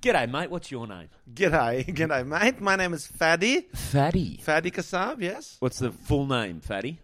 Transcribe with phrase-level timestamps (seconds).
[0.00, 0.48] G'day, mate.
[0.48, 1.08] What's your name?
[1.34, 2.60] G'day, g'day, mate.
[2.60, 3.68] My name is Fadi.
[3.74, 4.40] Fatty.
[4.46, 5.56] Fadi Kassab, yes.
[5.58, 7.00] What's the full name, Fatty?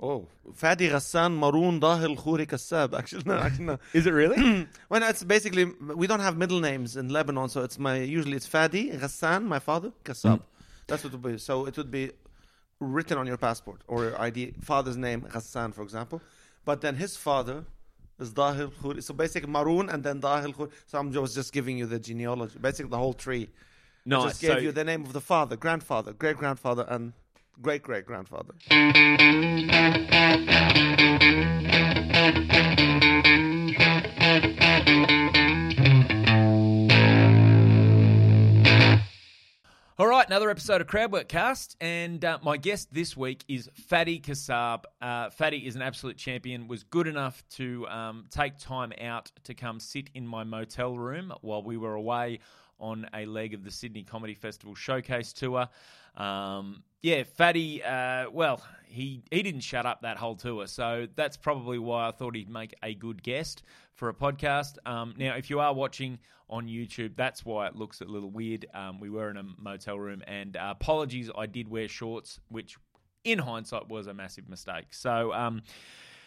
[0.00, 2.92] Oh, Fadi Ghassan Maroon Dahil Khouri Kassab.
[2.98, 3.78] Actually, no, actually, no.
[3.92, 4.66] Is it really?
[4.88, 8.36] Well, no, it's basically, we don't have middle names in Lebanon, so it's my, usually
[8.36, 10.38] it's Fadi Ghassan, my father, Kassab.
[10.38, 10.42] Mm.
[10.88, 11.38] That's what it would be.
[11.38, 12.10] So it would be
[12.80, 16.20] written on your passport or your ID, father's name, Ghassan, for example.
[16.64, 17.64] But then his father
[18.18, 19.02] is Dahil Khouri.
[19.02, 20.70] So basically Maroon and then Dahil Khouri.
[20.86, 23.48] So I'm just, just giving you the genealogy, basically the whole tree.
[24.06, 27.12] No, I just gave So- you the name of the father, grandfather, great grandfather, and
[27.62, 28.54] great great grandfather.
[39.96, 44.18] All right, another episode of Crowdwork Cast, and uh, my guest this week is Fatty
[44.18, 44.86] Kassab.
[45.00, 46.66] Uh, Fatty is an absolute champion.
[46.66, 51.32] Was good enough to um, take time out to come sit in my motel room
[51.42, 52.40] while we were away
[52.80, 55.68] on a leg of the Sydney Comedy Festival showcase tour.
[56.16, 57.80] Um, yeah, Fatty.
[57.84, 62.12] Uh, well, he he didn't shut up that whole tour, so that's probably why I
[62.12, 63.62] thought he'd make a good guest
[63.94, 64.76] for a podcast.
[64.86, 68.66] Um, now, if you are watching on YouTube, that's why it looks a little weird.
[68.72, 72.76] Um, we were in a motel room, and uh, apologies, I did wear shorts, which
[73.24, 74.86] in hindsight was a massive mistake.
[74.90, 75.62] So, um,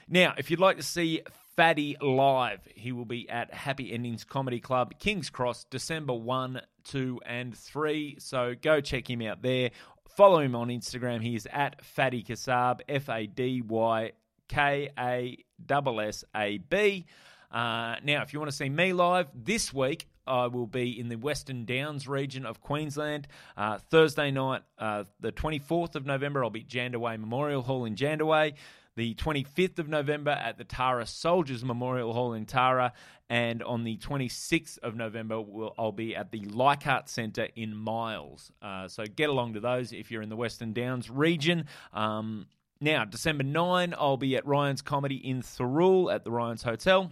[0.10, 1.22] now, if you'd like to see
[1.58, 7.20] Fatty live, he will be at Happy Endings Comedy Club, King's Cross, December 1, 2,
[7.26, 8.18] and 3.
[8.20, 9.72] So go check him out there.
[10.16, 11.22] Follow him on Instagram.
[11.22, 14.12] He is at Fatty Kassab, F A D Y
[14.48, 15.38] K A
[15.70, 17.06] S S A B.
[17.52, 21.08] Uh, now, if you want to see me live this week, I will be in
[21.08, 23.28] the Western Downs region of Queensland.
[23.56, 27.96] Uh, Thursday night, uh, the 24th of November, I'll be at Jandowae Memorial Hall in
[27.96, 28.54] Jandowae.
[28.98, 32.94] The 25th of November at the Tara Soldiers Memorial Hall in Tara.
[33.30, 38.52] And on the 26th of November, we'll, I'll be at the Leichhardt Centre in Miles.
[38.59, 41.66] Uh, so get along to those if you're in the Western Downs region.
[41.94, 42.48] Um,
[42.81, 47.11] now, December 9, I'll be at Ryan's Comedy in Thirroul at the Ryan's Hotel.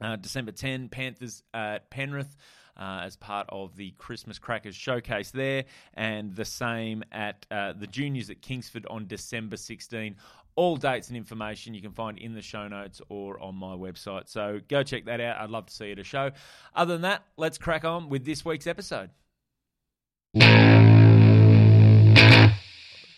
[0.00, 2.36] Uh, December 10, Panthers at Penrith
[2.76, 5.64] uh, as part of the Christmas Crackers showcase there,
[5.94, 10.16] and the same at uh, the juniors at Kingsford on December 16.
[10.54, 14.28] All dates and information you can find in the show notes or on my website.
[14.28, 15.38] So go check that out.
[15.38, 16.30] I'd love to see you at a show.
[16.74, 19.10] Other than that, let's crack on with this week's episode.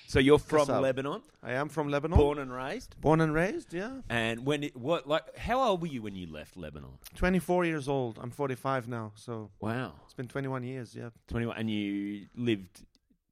[0.06, 0.68] So you're from?
[0.68, 3.74] Lebanon, I am from Lebanon, born and raised, born and raised.
[3.74, 6.90] Yeah, and when it, what like how old were you when you left Lebanon?
[7.16, 8.20] 24 years old.
[8.22, 9.94] I'm 45 now, so Wow.
[10.04, 10.94] it's been 21 years.
[10.94, 12.82] Yeah, 21 and you lived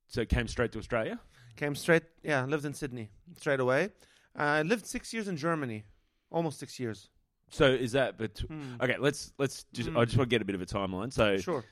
[0.09, 1.21] so came straight to australia
[1.57, 2.05] came straight.
[2.23, 3.91] Yeah, lived in Sydney straight away.
[4.37, 5.85] I lived six years in Germany,
[6.31, 7.11] almost six years.
[7.51, 8.81] so is that but Hmm.
[8.81, 10.05] okay let's let's just i Mm.
[10.07, 11.63] just want to get a bit of a timeline so Sure,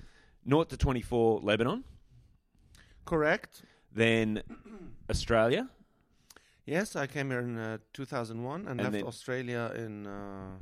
[0.47, 1.85] 0 to 24 lebanon
[3.07, 3.63] correct.
[3.95, 4.43] then
[5.09, 5.69] australia
[6.67, 10.59] Yes, I came here in uh, 2001 and, And left Australia in uh,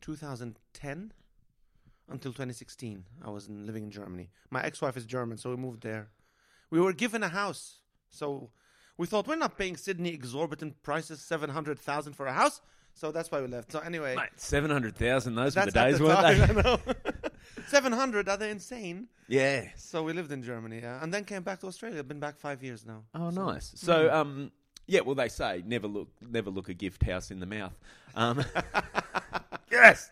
[0.00, 1.12] 2010
[2.08, 3.04] until 2016.
[3.26, 4.30] I was in, living in Germany.
[4.50, 6.08] My ex-wife is German, so we moved there.
[6.70, 7.81] We were given a house,
[8.12, 8.50] so
[8.98, 12.60] we thought we're not paying Sydney exorbitant prices, 700,000 for a house.
[12.94, 13.72] So that's why we left.
[13.72, 16.78] So anyway, 700000 those were the days the weren't they I know.
[17.68, 19.08] 700, are they insane?
[19.28, 22.04] yeah So we lived in Germany, yeah, and then came back to Australia.
[22.04, 23.02] Been back five years now.
[23.14, 24.52] oh So- nice so um
[24.86, 27.72] yeah well they say never look never look a gift house in the mouth
[28.16, 28.44] um
[29.70, 30.10] yes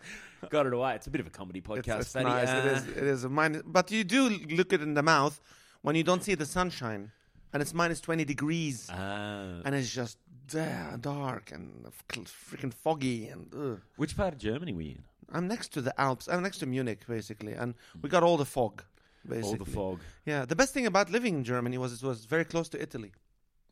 [0.49, 2.25] got it away it's a bit of a comedy It's, podcast it's Fatty.
[2.25, 2.49] nice.
[2.49, 2.87] it Uh, is.
[2.89, 4.29] It is a minus, but you do
[4.59, 5.41] look it in the mouth
[5.83, 7.11] when you don't see the sunshine,
[7.53, 9.63] and it's minus twenty degrees, ah.
[9.65, 10.19] and it's just
[10.49, 13.29] da- dark and freaking foggy.
[13.29, 13.81] And ugh.
[13.97, 16.29] which part of germany were you in I'm next to the Alps.
[16.29, 18.83] I'm next to Munich, basically, and we got all the fog.
[19.29, 22.25] Basically, all the fog Yeah, the best thing about living in Germany was it was
[22.25, 23.13] very close to Italy.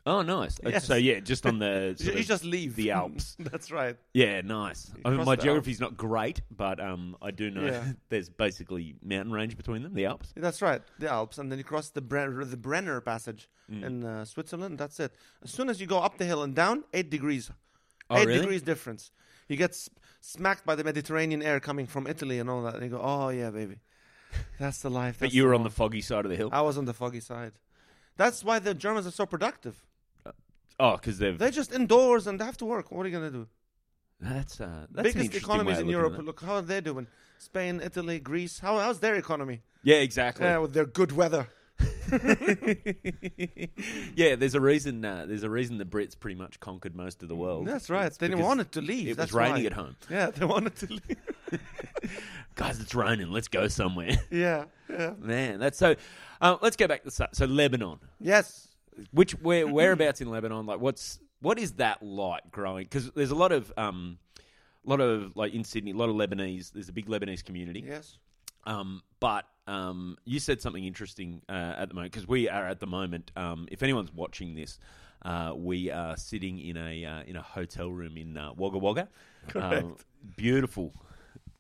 [0.07, 0.59] Oh, nice.
[0.65, 0.87] Uh, Yes.
[0.87, 3.37] So yeah, just on the You, sort you of- just leave the Alps.
[3.39, 3.97] That's right.
[4.15, 4.91] yeah, nice.
[5.05, 7.93] I mean, cross my the geography's not great, but um, I do know Yeah.
[8.09, 10.33] there's basically mountain range between them, the Alps.
[10.37, 13.85] That's right, the Alps, and then you cross the the Brenner Passage Mm.
[13.85, 14.79] in uh, Switzerland.
[14.79, 15.13] That's it.
[15.43, 17.51] As soon as you go up the hill and down, eight degrees.
[18.09, 18.41] Oh, eight really?
[18.41, 19.11] degrees difference.
[19.47, 19.91] You get s-
[20.23, 23.29] smacked by the Mediterranean air coming from Italy and all that, and you go, "Oh
[23.29, 23.81] yeah, baby,
[24.59, 26.49] that's the life." But that's you were on the foggy side of the hill.
[26.51, 27.53] I was on the foggy side.
[28.17, 29.85] That's why the Germans are so productive.
[30.81, 32.91] Oh, because they've They're just indoors and they have to work.
[32.93, 33.47] What are you gonna do?
[34.21, 36.19] that's uh, that's an Biggest interesting economies way of in looking Europe.
[36.19, 36.25] it.
[36.25, 37.07] Look how are they doing?
[37.39, 38.59] Spain, Italy, Greece.
[38.61, 39.63] How how's their economy?
[39.83, 40.45] Yeah, exactly.
[40.47, 41.49] Yeah, with their good weather.
[44.17, 45.05] yeah, there's a reason.
[45.05, 47.67] Uh, there's a reason the Brits pretty much conquered most of the world.
[47.67, 48.07] That's right.
[48.07, 49.09] It's They didn't because want it to leave.
[49.11, 49.67] It That's was raining why.
[49.67, 49.97] at home.
[50.11, 51.61] Yeah, they wanted to leave.
[52.57, 53.31] Guys, it's raining.
[53.31, 54.17] Let's go somewhere.
[54.31, 55.13] yeah, yeah.
[55.19, 55.95] Man, that's so.
[56.41, 57.37] Uh, let's go back to the start.
[57.37, 57.99] So Lebanon.
[58.21, 58.69] Yes.
[59.13, 60.67] Which where whereabouts in Lebanon?
[60.67, 62.85] Like, what's what is that like growing?
[62.85, 64.19] Because there's a lot of um,
[64.87, 66.73] a lot of like in Sydney, a lot of Lebanese.
[66.73, 67.85] There's a big Lebanese community.
[67.87, 68.19] Yes.
[68.65, 72.81] Um, but um, you said something interesting uh, at the moment because we are at
[72.81, 73.31] the moment.
[73.37, 74.79] Um, if anyone's watching this,
[75.23, 79.09] uh, we are sitting in a uh, in a hotel room in uh, Wagga Wagga.
[79.49, 79.85] Correct.
[79.85, 79.97] Um,
[80.37, 80.93] beautiful,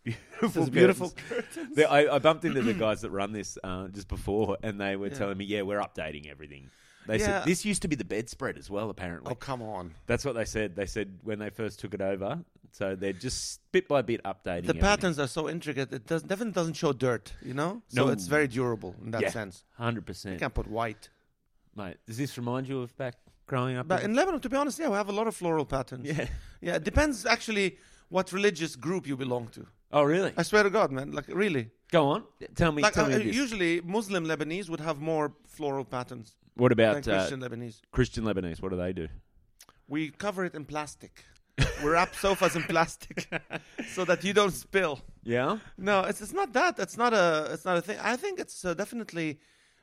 [0.04, 1.12] beautiful, beautiful
[1.88, 5.08] I, I bumped into the guys that run this uh, just before, and they were
[5.08, 5.14] Yeah.
[5.14, 6.70] telling me, "Yeah, we're updating everything."
[7.08, 7.26] They Yeah.
[7.40, 8.90] said this used to be the bedspread as well.
[8.90, 9.94] Apparently, Oh, come on.
[10.06, 10.76] that's what they said.
[10.76, 14.44] They said when they first took it over, so they're just bit by bit updating.
[14.44, 14.80] The everything.
[14.80, 15.92] patterns are so intricate.
[15.92, 17.82] It does, definitely doesn't show dirt, you know?
[17.88, 18.12] So No.
[18.12, 19.30] it's very durable in that Yeah.
[19.30, 19.64] sense.
[19.76, 21.08] hundred You percent, can't put white.
[21.74, 21.96] mate.
[22.06, 23.14] Does this remind you of back
[23.46, 23.88] growing up?
[23.88, 26.04] But in Lebanon, to be honest, yeah, we have a lot of floral patterns.
[26.06, 26.28] yeah.
[26.60, 27.78] Yeah, it depends actually
[28.08, 29.66] what religious group you belong to.
[29.92, 30.32] Oh, really?
[30.36, 31.12] I swear to God, man.
[31.12, 31.70] Like, really.
[31.90, 32.24] Go on.
[32.54, 32.82] Tell me.
[32.82, 33.34] Like, tell uh, me this.
[33.34, 37.80] usually, Muslim Lebanese would have more floral patterns what than about uh, Christian Lebanese.
[37.92, 38.60] Christian Lebanese?
[38.60, 39.08] What do they do?
[39.86, 41.24] We cover it in plastic.
[41.82, 43.28] we wrap sofas in plastic
[43.94, 45.00] so that you don't spill.
[45.24, 45.58] Yeah.
[45.76, 46.78] No, it's it's not that.
[46.78, 47.98] It's not a it's not a thing.
[48.00, 49.40] I think it's uh, definitely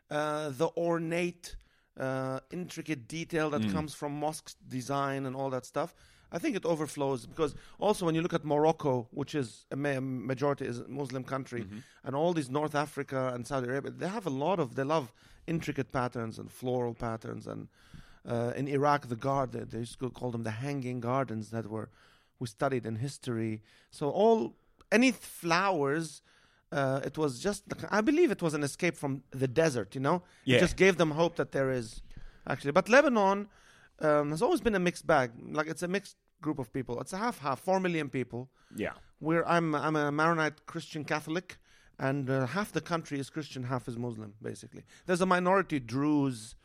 [0.10, 1.56] uh, the ornate,
[2.00, 5.96] uh, intricate detail that comes from mosque design and all that stuff.
[6.32, 10.66] I think it overflows because also when you look at Morocco, which is a majority
[10.66, 11.66] is a Muslim country,
[12.04, 15.12] and all these North Africa and Saudi Arabia, they have a lot of they love
[15.48, 17.68] intricate patterns and floral patterns and.
[18.28, 21.70] Uh, in Iraq, the garden they, they used to call them the hanging gardens that
[21.70, 21.90] were
[22.40, 23.62] we studied in history.
[23.92, 24.56] So all
[24.92, 26.24] any flowers,
[26.72, 27.62] uh, it was just
[27.92, 29.94] I believe it was an escape from the desert.
[29.94, 30.58] You know, Yeah.
[30.58, 32.02] it just gave them hope that there is
[32.48, 32.72] actually.
[32.72, 33.48] But Lebanon
[34.00, 35.32] um, has always been a mixed bag.
[35.52, 37.00] Like it's a mixed group of people.
[37.02, 38.50] It's a half half, four million people.
[38.76, 38.94] Yeah.
[39.20, 41.58] Where I'm I'm a Maronite Christian Catholic,
[41.98, 44.34] and uh, half the country is Christian, half is Muslim.
[44.42, 46.56] Basically, there's a minority Druze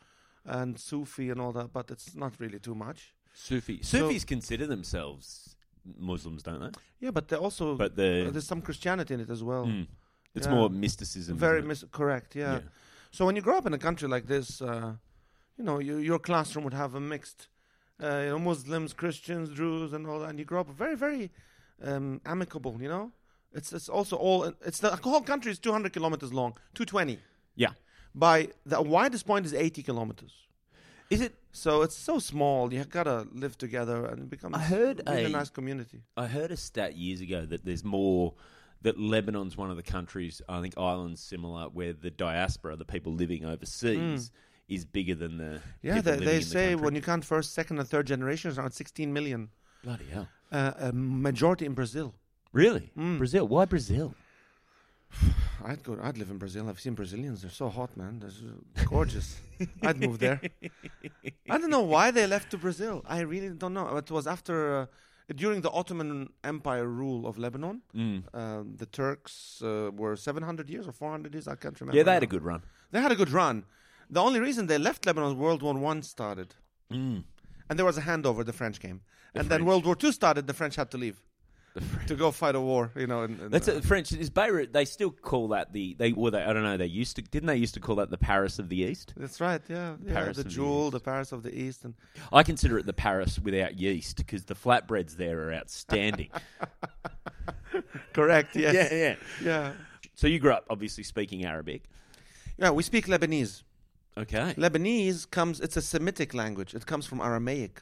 [0.45, 3.13] and Sufi and all that, but it's not really too much.
[3.33, 3.79] Sufi.
[3.81, 5.55] So- Sufis consider themselves
[5.97, 6.71] Muslims, don't they?
[6.99, 9.65] Yeah, but they also But the uh, there's some Christianity in it as well.
[9.65, 9.87] Mm.
[10.35, 10.53] it's Yeah.
[10.55, 11.37] more mysticism.
[11.37, 12.35] Very mis- correct.
[12.35, 12.53] Yeah.
[12.55, 12.59] Yeah.
[13.11, 14.93] So when you grow up in a country like this, uh,
[15.57, 17.47] you know, you, your classroom would have a mixed,
[18.01, 20.29] uh, you know, Muslims, Christians, Druze, and all that.
[20.29, 21.31] And you grow up very, very
[21.83, 22.77] um, amicable.
[22.81, 23.11] You know,
[23.53, 24.53] it's it's also all.
[24.65, 27.19] It's the whole country is 200 kilometers long, 220.
[27.55, 27.69] Yeah.
[28.13, 30.33] By the widest point is 80 kilometers.
[31.09, 31.35] Is it?
[31.51, 32.73] So it's so small.
[32.73, 34.53] You gotta live together, and become.
[34.53, 36.01] becomes I heard really a nice community.
[36.15, 38.33] I heard a stat years ago that there's more.
[38.83, 43.13] That Lebanon's one of the countries, I think Ireland's similar, where the diaspora, the people
[43.13, 44.31] living overseas,
[44.75, 45.51] is bigger than the.
[45.81, 48.71] Yeah, they, they in the say when you count first, second, and third generations, around
[48.71, 49.49] 16 million.
[49.83, 52.07] bloody hell, Uh, a majority in Brazil.
[52.53, 53.17] really Mm.
[53.17, 53.45] Brazil?
[53.53, 54.07] Why Brazil?
[55.69, 55.91] I'd go.
[56.07, 56.63] I'd live in Brazil.
[56.69, 57.37] I've seen Brazilians.
[57.41, 58.13] They're so hot, man.
[58.21, 59.27] They're gorgeous.
[59.87, 60.39] I'd move there.
[61.53, 62.95] I don't know why they left to Brazil.
[63.07, 63.85] I really don't know.
[63.97, 64.85] It was after uh,
[65.43, 67.81] during the Ottoman Empire rule of Lebanon.
[67.95, 68.23] Mm.
[68.41, 71.47] Um, the Turks uh, were 700 years or 400 years.
[71.47, 71.97] I can't remember.
[71.97, 72.61] Yeah, they had a good run.
[72.91, 73.65] They had a good run.
[74.11, 76.55] The only reason they left Lebanon, World War One started,
[76.91, 77.23] Mm.
[77.69, 78.45] and there was a handover.
[78.45, 79.01] The French came,
[79.33, 80.45] The and then World War Two started.
[80.47, 81.23] The French had to leave
[82.07, 82.91] to go fight a war.
[82.97, 84.11] You know, and, and, That's uh, French.
[84.11, 84.73] Is Beirut?
[84.73, 86.11] They still call that the they.
[86.11, 86.75] Well, they, I don't know.
[86.75, 89.13] They used to didn't they used to call that the Paris of the East?
[89.15, 89.61] That's right.
[89.69, 90.13] Yeah, yeah.
[90.13, 90.91] Paris the the jewel, East.
[90.93, 91.93] the Paris of the East, and
[92.33, 96.29] I consider it the Paris without yeast because the flatbreads there are outstanding.
[98.13, 98.55] correct.
[98.55, 98.73] Yes.
[98.73, 99.15] Yeah, yeah.
[99.41, 99.71] yeah.
[100.15, 101.83] So you grew up obviously speaking Arabic.
[102.57, 103.63] Yeah, we speak Lebanese.
[104.17, 104.53] Okay.
[104.57, 106.73] Lebanese comes, it's a Semitic language.
[106.73, 107.81] It comes from Aramaic.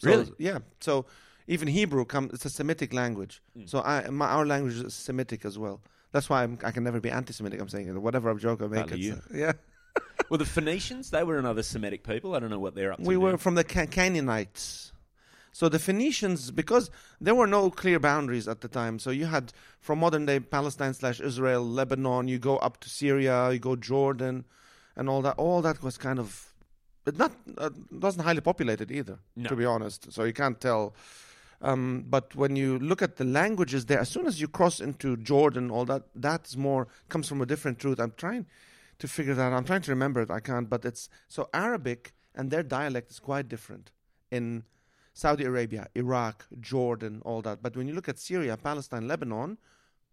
[0.00, 0.32] So, Really?
[0.38, 0.58] Yeah.
[0.80, 1.06] So
[1.46, 3.42] even Hebrew comes, it's a Semitic language.
[3.56, 3.66] Hmm.
[3.66, 5.80] So I, my, our language is Semitic as well.
[6.12, 7.60] That's why I'm, I can never be anti-Semitic.
[7.60, 8.00] I'm saying it.
[8.00, 9.14] Whatever joke I make, it's, you.
[9.14, 9.52] uh, yeah.
[10.30, 12.34] Well, the Phoenicians they were another Semitic people.
[12.34, 13.04] I don't know what they're up to.
[13.04, 13.20] We now.
[13.20, 14.92] were from the Ca- Canaanites.
[15.52, 19.52] So the Phoenicians, because there were no clear boundaries at the time, so you had
[19.80, 24.44] from modern day Palestine slash Israel, Lebanon, you go up to Syria, you go Jordan,
[24.98, 25.36] and all that.
[25.38, 26.52] All that was kind of,
[27.16, 29.48] not uh, wasn't highly populated either, No.
[29.48, 30.12] to be honest.
[30.12, 30.94] So you can't tell.
[31.62, 35.16] Um, but when you look at the languages there, as soon as you cross into
[35.16, 37.98] Jordan, all that that's more comes from a different truth.
[37.98, 38.44] I'm trying
[38.98, 39.52] to figure that.
[39.52, 39.56] out.
[39.56, 40.30] I'm trying to remember it.
[40.30, 40.68] I can't.
[40.68, 43.90] But it's so Arabic and their dialect is quite different
[44.30, 44.64] in
[45.14, 47.60] Saudi Arabia, Iraq, Jordan, all that.
[47.62, 49.58] But when you look at Syria, Palestine, Lebanon,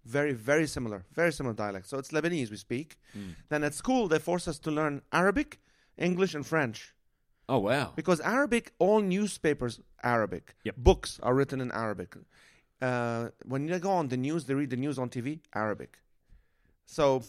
[0.06, 1.06] Very, very similar.
[1.14, 1.88] Very similar dialect.
[1.88, 2.98] So it's Lebanese we speak.
[3.18, 3.36] Mm.
[3.50, 5.60] Then at school, they force us to learn Arabic,
[5.98, 6.94] English, and French.
[7.50, 7.94] Oh wow.
[7.96, 10.56] Because Arabic, all newspapers Arabic.
[10.64, 10.76] Yep.
[10.78, 12.16] Books are written in Arabic.
[12.82, 16.00] Uh, when you go on the news, they read the news on TV, Arabic.
[16.86, 17.24] So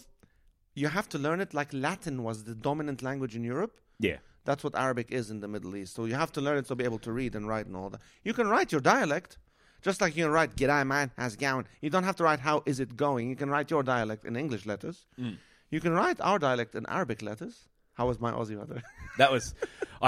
[0.75, 3.81] you have to learn it like Latin was the dominant language in Europe.
[3.99, 4.19] Yeah.
[4.45, 5.95] That's what Arabic is in the Middle East.
[5.95, 7.91] So you have to learn it to be able to read and write and all
[7.91, 8.01] that.
[8.23, 9.39] You can write your dialect,
[9.89, 12.41] just like you can write "G'day man, how's it going?" You don't have to write
[12.49, 14.97] "How is it going?" You can write your dialect in English letters.
[15.19, 15.37] Mm.
[15.75, 17.55] You can write our dialect in Arabic letters.
[17.99, 18.83] How was my Aussie weather?
[19.23, 19.45] That was.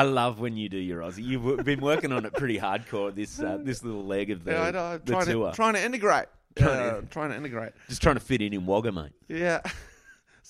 [0.01, 1.25] I love when you do your Aussie.
[1.31, 3.09] You've been working on it pretty hardcore.
[3.21, 4.85] This uh, this little leg of the, yeah, I know.
[4.93, 5.51] I'm the trying tour.
[5.51, 6.29] to trying to integrate.
[6.57, 7.73] Trying Yeah, to- trying to integrate.
[7.89, 9.13] Just trying to fit in in Wagga, mate.
[9.29, 9.61] Yeah.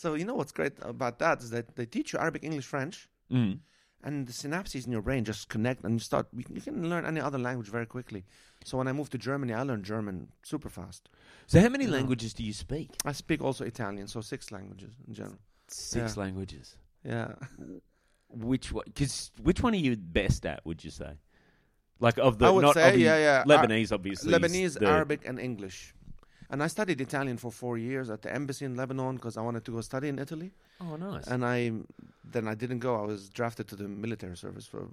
[0.00, 2.96] So you know what's great about that is that they teach you Arabic, English, French,
[3.32, 3.58] Mm.
[4.02, 6.26] And the synapses in your brain just connect, and you start.
[6.32, 8.24] You can- you can learn any other language very quickly.
[8.64, 11.08] So when I moved to Germany, I learned German super fast.
[11.46, 11.92] So how many Yeah.
[11.92, 12.90] languages do you speak?
[13.04, 15.38] I speak also Italian, so six languages in general.
[15.68, 16.22] Six Yeah.
[16.22, 16.76] languages.
[17.04, 17.34] Yeah.
[18.28, 18.84] Which one?
[18.86, 20.64] Because which one are you best at?
[20.66, 21.12] Would you say?
[21.98, 23.44] Like of the I would not say, yeah, yeah.
[23.44, 24.32] Lebanese, obviously.
[24.32, 25.94] is Lebanese, Arabic, and English.
[26.50, 29.64] And I studied Italian for four years at the embassy in Lebanon because I wanted
[29.64, 30.52] to go study in Italy.
[30.80, 31.26] Oh, nice.
[31.26, 31.72] And I
[32.24, 32.96] then I didn't go.
[32.96, 34.88] I was drafted to the military service for,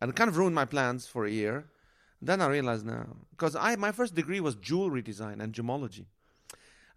[0.00, 1.66] and it kind of ruined my plans for a year.
[2.20, 6.06] Then I realized now because I my first degree was jewelry design and gemology.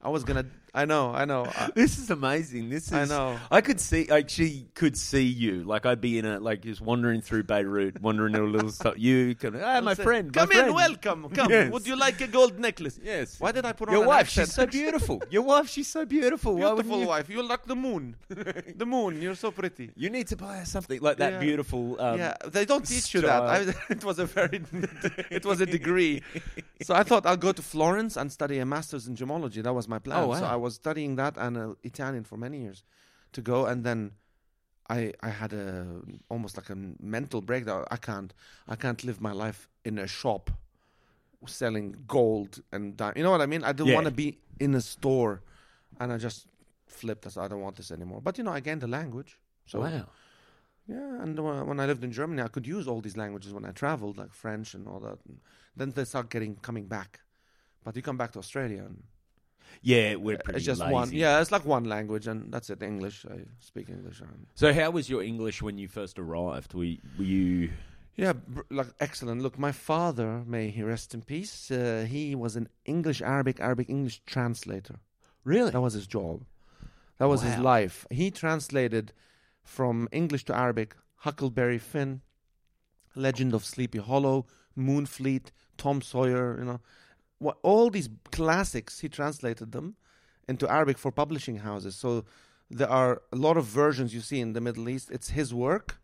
[0.03, 0.45] I was gonna.
[0.73, 1.13] I know.
[1.13, 1.45] I know.
[1.45, 2.69] I, this is amazing.
[2.69, 2.93] This is.
[2.93, 3.37] I know.
[3.51, 4.09] I could see.
[4.09, 5.63] I actually could see you.
[5.63, 8.69] Like I'd be in a like just wandering through Beirut, wandering a little.
[8.69, 8.95] stuff.
[8.97, 9.59] You come.
[9.61, 10.33] Ah, my say, friend.
[10.33, 10.61] Come my in.
[10.61, 11.29] friend." Welcome.
[11.29, 11.51] Come.
[11.51, 11.71] Yes.
[11.71, 12.99] Would you like a gold necklace?
[13.03, 13.39] Yes.
[13.39, 14.21] Why did I put on Your wife?
[14.21, 14.47] accent?
[14.47, 15.21] She's so beautiful.
[15.29, 15.69] Your wife?
[15.69, 16.55] She's so beautiful.
[16.55, 17.07] Beautiful you?
[17.07, 17.29] wife.
[17.29, 18.15] You're like the moon.
[18.29, 19.21] the moon.
[19.21, 19.91] You're so pretty.
[19.95, 21.39] You need to buy her something like that Yeah.
[21.39, 22.01] beautiful.
[22.01, 23.41] Um, yeah, they don't teach you that.
[23.43, 23.57] I,
[23.89, 24.63] it was a very,
[25.29, 26.23] it was a degree.
[26.81, 29.61] So I thought I'll go to Florence and study a master's in gemology.
[29.61, 30.23] That was my plan.
[30.23, 30.41] Oh, wow.
[30.41, 30.45] So.
[30.55, 32.79] I was studying that and uh, Italian for many years
[33.35, 33.99] to go, and then
[34.97, 35.67] I I had a
[36.33, 36.77] almost like a
[37.15, 37.79] mental breakdown.
[37.95, 38.31] I can't
[38.73, 40.43] I can't live my life in a shop
[41.47, 43.63] selling gold and di- you know what I mean.
[43.63, 43.99] I don't Yeah.
[43.99, 44.27] want to be
[44.65, 45.33] in a store,
[45.99, 46.39] and I just
[46.99, 47.23] flipped.
[47.27, 48.21] I said I don't want this anymore.
[48.27, 49.31] But you know, I gained the language.
[49.71, 50.05] So wow.
[50.93, 53.65] yeah, and when when I lived in Germany, I could use all these languages when
[53.69, 55.19] I traveled, like French and all that.
[55.27, 55.37] And
[55.79, 57.11] then they start getting coming back,
[57.83, 58.97] but you come back to Australia, and
[59.81, 60.93] Yeah, we're pretty it's just lazy.
[60.93, 61.11] one.
[61.11, 62.81] Yeah, it's like one language, and that's it.
[62.83, 63.25] English.
[63.25, 64.19] I speak English.
[64.21, 66.73] And So, how was your English when you first arrived?
[66.73, 67.71] Were, were you?
[68.15, 69.41] yeah, br- like excellent.
[69.41, 71.71] Look, my father, may he rest in peace.
[71.71, 74.99] Uh, he was an English, Arabic, Arabic, English translator.
[75.43, 75.71] Really?
[75.71, 76.45] That was his job.
[77.17, 77.63] That was his Wow.
[77.63, 78.05] life.
[78.11, 79.13] He translated
[79.63, 82.21] from English to Arabic Huckleberry Finn,
[83.15, 84.45] Legend of Sleepy Hollow,
[84.77, 86.79] Moonfleet, Tom Sawyer, you know.
[87.41, 89.95] What, all these classics, he translated them
[90.47, 91.95] into Arabic for publishing houses.
[91.95, 92.23] So
[92.69, 95.09] there are a lot of versions you see in the Middle East.
[95.11, 95.97] It's his work.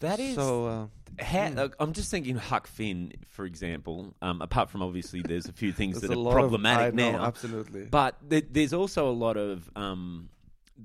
[0.00, 0.34] That is.
[0.36, 0.86] So, uh,
[1.22, 1.56] How, Mm.
[1.56, 4.14] like, I'm just thinking Huck Finn, for example.
[4.20, 7.24] Um, apart from obviously, there's a few things that are problematic of, I know, now.
[7.26, 7.84] Absolutely.
[7.86, 10.28] But th- there's also a lot of um,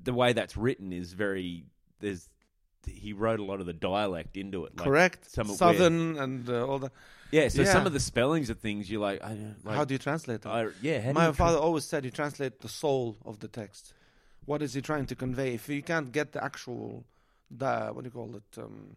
[0.04, 1.64] the way that's written is very.
[2.00, 2.28] There's
[2.86, 4.76] he wrote a lot of the dialect into it.
[4.76, 5.30] Like, Correct.
[5.30, 6.92] some of Southern and uh, all that.
[7.30, 7.48] Yeah.
[7.48, 10.42] So some of the spellings of things you're like, I like How do you translate
[10.42, 10.50] that?
[10.50, 11.12] I, yeah.
[11.12, 13.94] My father always said you translate the soul of the text.
[14.46, 15.54] What is he trying to convey?
[15.54, 17.04] If you can't get the actual,
[17.50, 18.96] the what do you call it, um,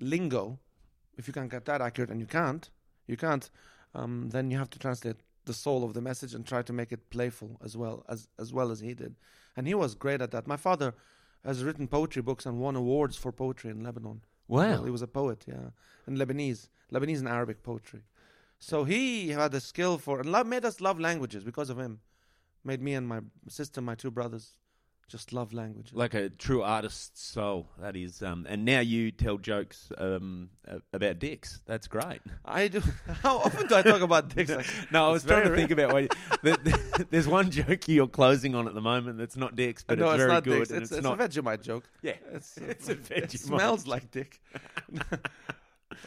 [0.00, 0.58] lingo,
[1.16, 2.68] if you can't get that accurate, and you can't,
[3.06, 3.48] you can't,
[3.94, 6.92] um, then you have to translate the soul of the message and try to make
[6.92, 9.14] it playful as well as as well as he did.
[9.56, 10.46] And he was great at that.
[10.46, 10.92] My father
[11.46, 14.22] has written poetry books and won awards for poetry in Lebanon.
[14.48, 14.58] Wow.
[14.58, 15.70] Well, he was a poet, yeah,
[16.06, 18.02] in Lebanese, Lebanese and Arabic poetry.
[18.58, 22.00] So he had a skill for and love, made us love languages because of him.
[22.64, 24.56] Made me and my sister, my two brothers,
[25.08, 25.90] just love language.
[25.92, 27.68] like a true artist's soul.
[27.80, 30.50] That is, um, and now you tell jokes um,
[30.92, 31.60] about dicks.
[31.66, 32.20] That's great.
[32.44, 32.82] I do.
[33.22, 34.50] How often do I talk about dicks?
[34.50, 35.92] Like, No, I was trying to think about
[36.42, 39.98] the, the, there's one joke you're closing on at the moment that's not dicks, but
[39.98, 40.58] no, it's it's very not good.
[40.58, 40.70] dicks.
[40.70, 41.20] and It's, it's, it's not.
[41.20, 41.84] a Vegemite joke.
[42.02, 43.38] yeah, It's, it's a It Vegemite.
[43.38, 44.40] smells like dick.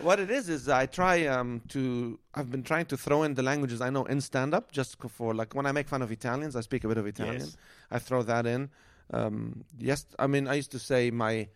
[0.01, 2.19] what it is is I try um, to.
[2.35, 5.33] I've been trying to throw in the languages I know in stand up just for
[5.33, 7.39] like when I make fun of Italians, I speak a bit of Italian.
[7.41, 7.57] Yes.
[7.91, 8.69] I throw that in.
[9.11, 11.47] Um, yes, I mean I used to say my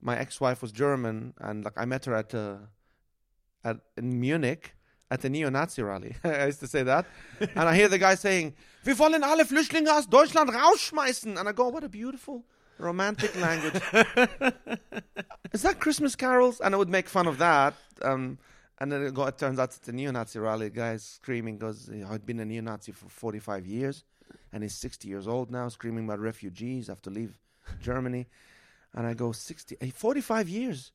[0.00, 2.56] my ex-wife was German, and like I met her at uh,
[3.64, 4.74] at in Munich
[5.10, 6.14] at the neo-Nazi rally.
[6.24, 7.06] I used to say that,
[7.40, 11.52] and I hear the guy saying, "Wir wollen alle Flüchtlinge aus Deutschland rausschmeißen," and I
[11.52, 12.44] go, "What a beautiful."
[12.78, 13.74] Romantic language.
[15.52, 16.60] Is that Christmas carols?
[16.60, 17.74] And I would make fun of that.
[18.02, 18.38] Um,
[18.78, 20.68] and then it, go, it turns out it's a neo-Nazi rally.
[20.68, 24.04] The guy's screaming because I'd been a neo-Nazi for 45 years.
[24.52, 27.38] And he's 60 years old now, screaming about refugees, have to leave
[27.80, 28.26] Germany.
[28.94, 30.92] And I go, 60, eh, 45 years.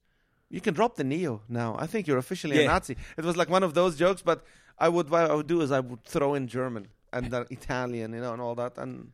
[0.50, 1.76] You can drop the neo now.
[1.80, 2.98] I think you're officially a Nazi.
[3.18, 4.44] It was like one of those jokes, but
[4.78, 8.14] I would what I would do is I would throw in German and then Italian,
[8.14, 9.12] you know, and all that, and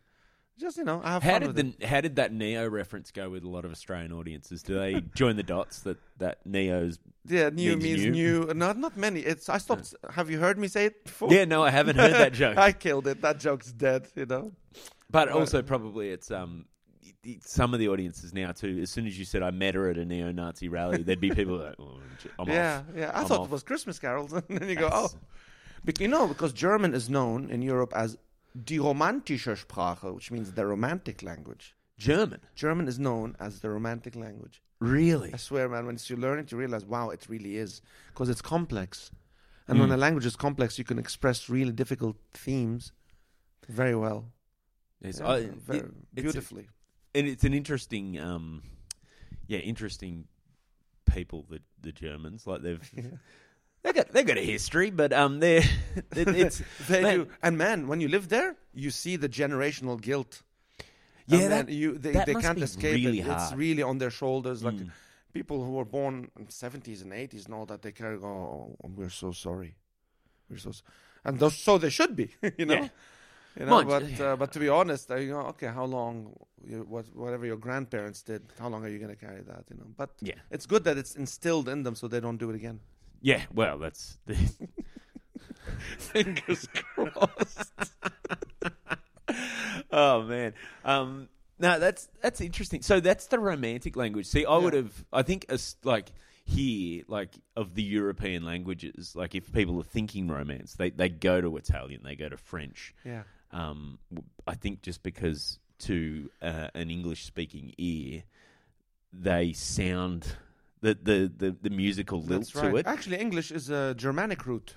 [0.60, 1.79] just you know, I have How fun did with it.
[1.79, 4.62] the how did that Neo reference go with a lot of Australian audiences?
[4.63, 7.00] Do they join the dots that that Neo's?
[7.27, 8.46] Yeah, new means means, new?
[8.46, 8.53] new.
[8.53, 9.22] Not not many.
[9.22, 9.93] It's I stopped.
[10.12, 11.31] Have you heard me say it before?
[11.34, 12.58] Yeah, no, I haven't heard that joke.
[12.58, 13.22] I killed it.
[13.22, 14.08] That joke's dead.
[14.15, 14.51] You know.
[15.10, 15.38] But Right.
[15.38, 16.65] also probably it's um
[17.46, 18.79] some of the audiences now too.
[18.81, 21.58] As soon as you said I met her at a neo-Nazi rally, there'd be people
[21.58, 22.00] like, oh,
[22.39, 22.84] I'm yeah, off.
[22.96, 23.12] yeah.
[23.13, 23.46] I I'm thought off.
[23.48, 25.10] it was Christmas carols, and then you go, oh,
[25.84, 28.17] Bec- you know, because German is known in Europe as
[28.55, 31.75] die romantische Sprache, which means the romantic language.
[31.98, 32.39] German.
[32.55, 34.62] German is known as the romantic language.
[34.79, 35.31] Really?
[35.34, 35.86] I swear, man.
[35.86, 39.12] Once you learn it, you realize, wow, it really is, because it's complex.
[39.67, 39.93] And when Mm.
[39.93, 42.91] a language is complex, you can express really difficult themes
[43.70, 44.31] very well,
[45.03, 46.67] Yes, Yeah, I- very it- it's- beautifully.
[47.15, 48.62] and it's an interesting, um,
[49.48, 50.27] yeah, interesting
[51.05, 51.46] people.
[51.50, 52.79] The the Germans, like they've
[53.83, 55.63] they got they got a history, but um, they're
[56.15, 57.27] it, it's They man, do.
[57.43, 60.41] And man, when you live there, you see the generational guilt.
[61.27, 63.27] yeah, and that, you they, that they must can't be escape really it.
[63.27, 64.63] It's really on their shoulders.
[64.63, 64.91] Like Mm.
[65.33, 68.17] people who were born in seventies and eighties know that, they carry.
[68.17, 69.75] Oh, we're so sorry.
[70.50, 70.83] We're so, s-"
[71.23, 72.27] and those, so they should be.
[72.57, 72.73] You know.
[72.81, 72.89] Yeah.
[73.59, 76.13] You know, Mind- but uh, but to be honest, uh, you know, okay, how long,
[76.65, 79.63] you, what, whatever your grandparents did, how long are you going to carry that?
[79.69, 82.50] You know, but yeah, it's good that it's instilled in them so they don't do
[82.50, 82.79] it again.
[83.22, 83.44] Yeah.
[83.54, 84.18] Well, that's
[85.98, 87.74] Fingers crossed.
[89.92, 90.54] oh man.
[90.84, 92.82] Um, no, that's that's interesting.
[92.82, 94.25] So that's the romantic language.
[94.25, 95.06] See, I would have.
[95.13, 96.12] I think as like
[96.44, 101.40] here, like of the European languages, like if people are thinking romance, they they go
[101.40, 102.96] to Italian, they go to French.
[103.06, 103.24] Yeah.
[103.51, 104.00] Um,
[104.48, 108.24] I think just because to uh, an English speaking ear,
[109.13, 110.36] they sound
[110.81, 112.88] the the the, the musical lilt That's to it.
[112.88, 114.75] Actually, English is a Germanic root.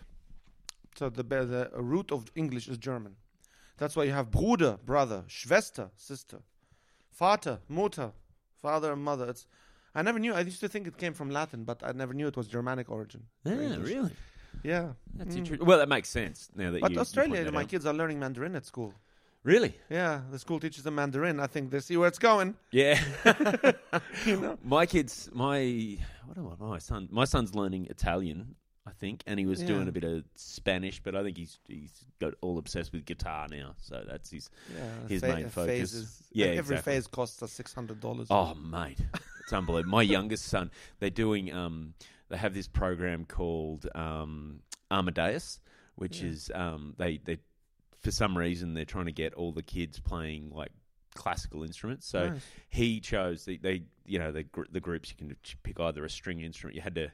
[0.99, 3.17] So the the root of English is German.
[3.79, 6.39] That's why you have Bruder, brother, Schwester, sister,
[7.13, 8.13] Vater, Mutter,
[8.63, 9.29] father and mother.
[9.29, 9.47] It's
[9.95, 10.33] I never knew.
[10.35, 12.91] I used to think it came from Latin, but I never knew it was Germanic
[12.91, 13.23] origin.
[13.45, 14.13] Yeah, really.
[14.63, 14.93] Yeah.
[15.15, 15.39] That's Mm.
[15.39, 15.67] interesting.
[15.67, 16.95] Well, that makes sense now that But you.
[16.97, 17.69] you Australia, that my out.
[17.69, 18.95] kids are learning Mandarin at school.
[19.45, 19.77] Really?
[19.91, 21.39] Yeah, the school teaches them Mandarin.
[21.39, 22.57] I think they see where it's going.
[22.73, 22.99] Yeah.
[24.27, 24.59] You know?
[24.65, 28.55] My kids, my what do I, my son, my son's learning Italian,
[28.87, 31.93] I think, and he was doing a bit of Spanish, but I think he's he's
[32.21, 33.75] got all obsessed with guitar now.
[33.83, 34.49] So that's his.
[34.75, 35.67] Yeah, His pha- main focus.
[35.93, 36.23] phases.
[36.33, 36.93] Yeah, every exactly.
[36.95, 38.29] phase costs us six hundred dollars.
[38.31, 38.99] Oh, mate,
[39.43, 39.91] it's unbelievable.
[39.91, 41.53] My youngest son, they're doing.
[41.53, 41.95] Um,
[42.31, 45.61] they have this program called um, Amadeus,
[45.97, 46.29] which Yeah.
[46.31, 47.39] is um, they they
[48.05, 50.71] for some reason they're trying to get all the kids playing like
[51.15, 52.07] classical instruments.
[52.07, 52.43] So Nice.
[52.69, 56.11] he chose the, they you know the gr- the groups you can pick either a
[56.11, 57.11] string instrument you had to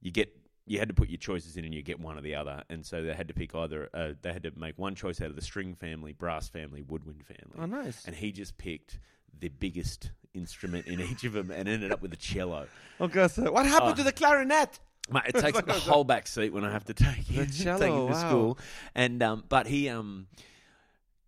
[0.00, 0.34] you get
[0.66, 2.86] you had to put your choices in and you get one or the other and
[2.86, 5.36] so they had to pick either uh, they had to make one choice out of
[5.36, 8.04] the string family brass family woodwind family Oh, nice.
[8.06, 8.98] and he just picked
[9.38, 12.66] the biggest instrument in each of them and ended up with a cello
[13.00, 13.96] Okay, so what happened Oh.
[13.96, 14.78] to the clarinet?
[15.10, 17.66] Mate, it takes up the whole back seat when I have to take him, take
[17.66, 18.28] him to wow.
[18.28, 18.58] school.
[18.94, 20.26] And um, but he um,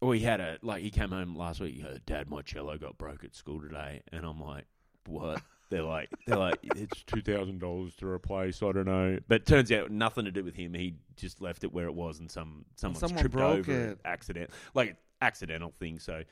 [0.00, 1.76] we had a like he came home last week.
[1.76, 4.64] He goes, Dad, my cello got broke at school today, and I'm like,
[5.06, 5.40] what?
[5.70, 8.62] They're like, they're like, it's two thousand dollars to replace.
[8.62, 10.74] I don't know, but it turns out nothing to do with him.
[10.74, 13.98] He just left it where it was, and some someone's someone tripped over it.
[14.04, 15.98] accident, like accidental thing.
[15.98, 16.24] So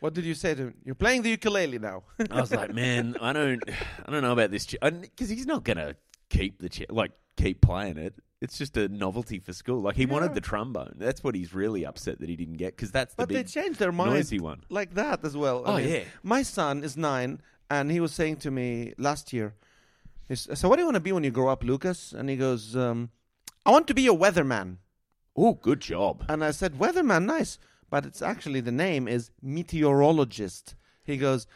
[0.00, 0.74] What did you say to him?
[0.84, 2.04] You're playing the ukulele now.
[2.30, 3.62] I was like, man, I don't,
[4.06, 5.96] I don't know about this because he's not gonna
[6.30, 8.14] keep the ch- like keep playing it.
[8.40, 9.80] It's just a novelty for school.
[9.80, 10.12] Like he Yeah.
[10.12, 10.94] wanted the trombone.
[10.98, 13.78] That's what he's really upset that he didn't get because that's the but they changed
[13.78, 14.62] their mind noisy one.
[14.68, 15.64] like that as well.
[15.66, 16.04] I Oh, mean, yeah.
[16.22, 19.54] My son is nine, and he was saying to me last year,
[20.34, 22.76] "So what do you want to be when you grow up, Lucas?" And he goes,
[22.76, 23.10] um,
[23.64, 24.78] "I want to be a weatherman."
[25.34, 26.24] Oh, good job.
[26.28, 27.58] And I said, "Weatherman, nice."
[27.88, 30.74] But it's actually the name is meteorologist.
[31.04, 31.46] He goes,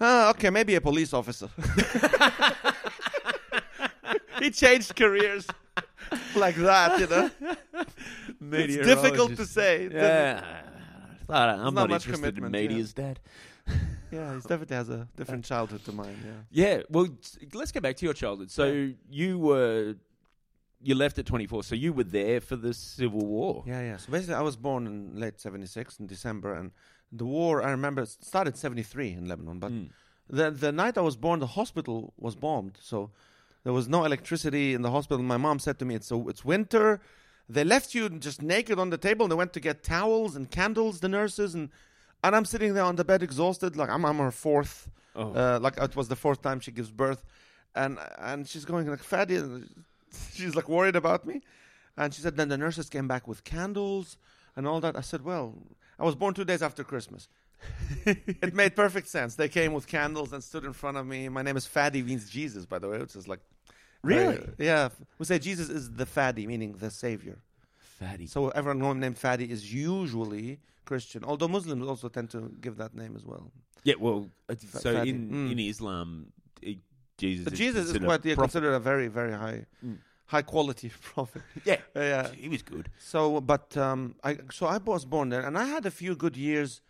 [0.00, 1.48] ah, okay, maybe a police officer.
[4.40, 5.46] he changed careers
[6.36, 7.30] like that, you know.
[8.52, 9.88] It's difficult to say.
[9.90, 10.42] Yeah,
[11.28, 12.60] I'm not not, much interested in commitment, yeah.
[12.68, 13.20] medias, Dad.
[14.12, 16.16] Yeah, he definitely has a different childhood to mine.
[16.24, 16.66] Yeah.
[16.76, 17.08] Yeah, well,
[17.52, 18.52] let's go back to your childhood.
[18.52, 19.96] So you were,
[20.80, 21.64] you left at 24.
[21.64, 23.64] So you were there for the Civil War.
[23.66, 23.96] Yeah, yeah.
[23.96, 26.70] So basically, I was born in late '76 in December, and
[27.10, 27.62] the war.
[27.64, 29.88] I remember started '73 in Lebanon, but Mm.
[30.30, 32.78] the the night I was born, the hospital was bombed.
[32.80, 33.10] So
[33.66, 35.24] there was no electricity in the hospital.
[35.24, 37.00] My mom said to me, "It's so it's winter,
[37.48, 39.24] They left you just naked on the table.
[39.24, 41.70] and They went to get towels and candles, the nurses, and
[42.22, 43.74] and I'm sitting there on the bed, exhausted.
[43.80, 44.88] Like I'm, I'm her fourth.
[45.16, 45.32] Oh.
[45.32, 47.24] Uh, like it was the fourth time she gives birth,
[47.74, 47.98] and
[48.30, 49.36] and she's going like fatty.
[50.36, 51.36] She's like worried about me,
[51.96, 54.16] and she said then the nurses came back with candles
[54.54, 54.94] and all that.
[54.96, 55.46] I said, well,
[55.98, 57.28] I was born two days after Christmas.
[58.46, 59.34] it made perfect sense.
[59.34, 61.28] They came with candles and stood in front of me.
[61.28, 63.40] My name is Fadi, means Jesus, by the way, which is like
[64.06, 64.38] Really?
[64.38, 64.88] uh, yeah.
[65.18, 67.38] We say Jesus is the Fadi, meaning the Savior.
[68.00, 68.28] Fadi.
[68.28, 73.14] So everyone named Fadi is usually Christian, although Muslims also tend to give that name
[73.16, 73.50] as well.
[73.84, 75.52] Yeah, well, it's- so in, Mm.
[75.52, 76.08] in Islam,
[76.62, 76.78] it,
[77.18, 79.98] Jesus But is Jesus is considered quite yeah, considered a very, very high, Mm.
[80.26, 81.42] high quality prophet.
[81.64, 82.28] Yeah, Uh, yeah.
[82.32, 82.90] he was good.
[82.98, 86.36] So, but um, I so I was born there, and I had a few good
[86.36, 86.80] years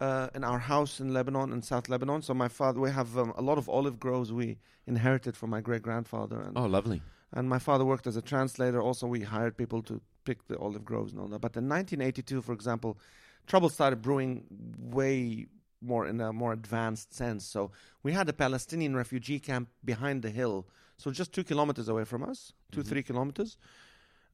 [0.00, 2.22] uh, in our house in Lebanon, in South Lebanon.
[2.22, 5.60] So my father, we have um, a lot of olive groves we inherited from my
[5.60, 7.02] great grandfather, and Oh, lovely.
[7.32, 8.80] and my father worked as a translator.
[8.80, 11.40] Also, we hired people to pick the olive groves and all that.
[11.40, 12.98] But in 1982, for example,
[13.46, 14.44] trouble started brewing
[14.78, 15.46] way
[15.82, 17.44] more in a more advanced sense.
[17.44, 17.70] So
[18.02, 20.66] we had a Palestinian refugee camp behind the hill,
[20.98, 22.86] so just two kilometers away from us, 2 Mhm.
[22.88, 23.56] three kilometers,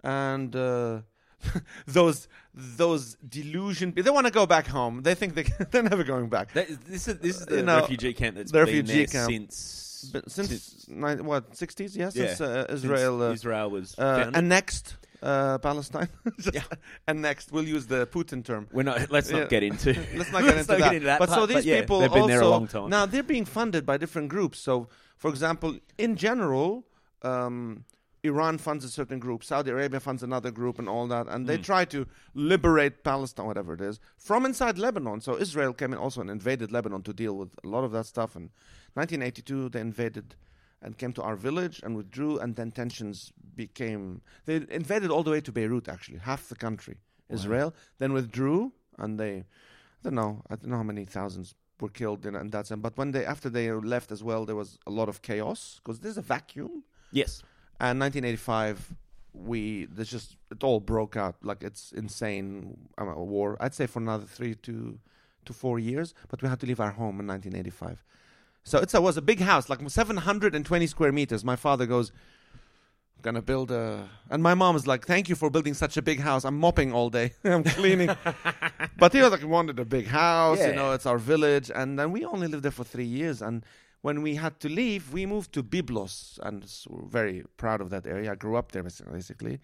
[0.02, 0.54] and.
[0.54, 1.02] Uh,
[1.86, 6.28] those those delusion they want to go back home they think they they're never going
[6.28, 8.66] back That is, this is this is You the know, refugee camp that's the been
[8.66, 9.30] refugee there camp.
[9.30, 14.30] since but since, ni- what 60s yeah since uh, since israel uh, Israel was uh,
[14.34, 16.08] annexed uh, Palestine.
[16.52, 16.62] Yeah.
[17.08, 17.50] annexed.
[17.50, 18.68] We'll use the Putin term.
[18.70, 19.10] We're not.
[19.10, 19.46] Let's not Yeah.
[19.48, 19.94] get into.
[20.14, 21.18] Let's not get into that.
[21.18, 22.90] But so part, these yeah, people they've been also there a long time.
[22.90, 24.58] now they're being funded by different groups.
[24.58, 26.84] So, for example, in general,
[27.22, 27.84] um,
[28.26, 31.58] Iran funds a certain group, Saudi Arabia funds another group, and all that, and they
[31.58, 31.64] Mm.
[31.64, 35.20] try to liberate Palestine, whatever it is, from inside Lebanon.
[35.20, 38.06] So Israel came in also and invaded Lebanon to deal with a lot of that
[38.06, 38.36] stuff.
[38.36, 38.50] And
[38.94, 40.34] 1982, they invaded
[40.82, 44.20] and came to our village and withdrew, and then tensions became.
[44.44, 46.96] They invaded all the way to Beirut, actually, half the country,
[47.28, 47.34] Wow.
[47.36, 51.88] Israel, then withdrew, and they, I don't know, I don't know how many thousands were
[51.88, 52.80] killed in, in that sense.
[52.80, 56.00] But when they, after they left as well, there was a lot of chaos because
[56.00, 56.84] there's a vacuum.
[57.12, 57.42] yes.
[57.78, 58.94] And 1985,
[59.34, 63.56] we there's just it all broke out like it's insane um, war.
[63.60, 64.98] I'd say for another three to
[65.44, 68.04] to four years, but we had to leave our home in 1985.
[68.64, 71.44] So it's, it was a big house, like 720 square meters.
[71.44, 72.10] My father goes,
[73.16, 76.02] "I'm gonna build a," and my mom is like, "Thank you for building such a
[76.02, 76.44] big house.
[76.44, 77.34] I'm mopping all day.
[77.44, 78.10] I'm cleaning."
[78.98, 80.92] but he was like, "Wanted a big house, you know.
[80.92, 83.64] It's our village." And then we only lived there for three years, and
[84.06, 87.88] when we had to leave, we moved to Byblos, and s- we're very proud of
[87.94, 88.28] that area.
[88.32, 88.84] I grew up there,
[89.18, 89.56] basically,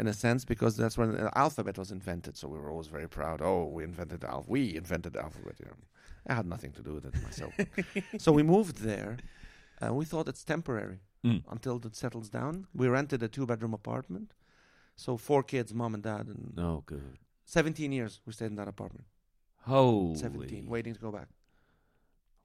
[0.00, 2.34] in a sense, because that's when the alphabet was invented.
[2.36, 3.38] So we were always very proud.
[3.50, 4.50] Oh, we invented the alphabet.
[4.56, 5.54] We invented the alphabet.
[5.60, 5.78] You know.
[6.30, 7.52] I had nothing to do with it myself.
[8.24, 9.12] so we moved there,
[9.82, 11.42] and we thought it's temporary Mm.
[11.56, 12.54] until it settles down.
[12.80, 14.28] We rented a two-bedroom apartment.
[15.04, 17.16] So four kids, mom and dad, and Oh, good.
[17.46, 19.06] 17 years we stayed in that apartment.
[19.62, 20.18] Holy.
[20.18, 21.28] 17, waiting to go back.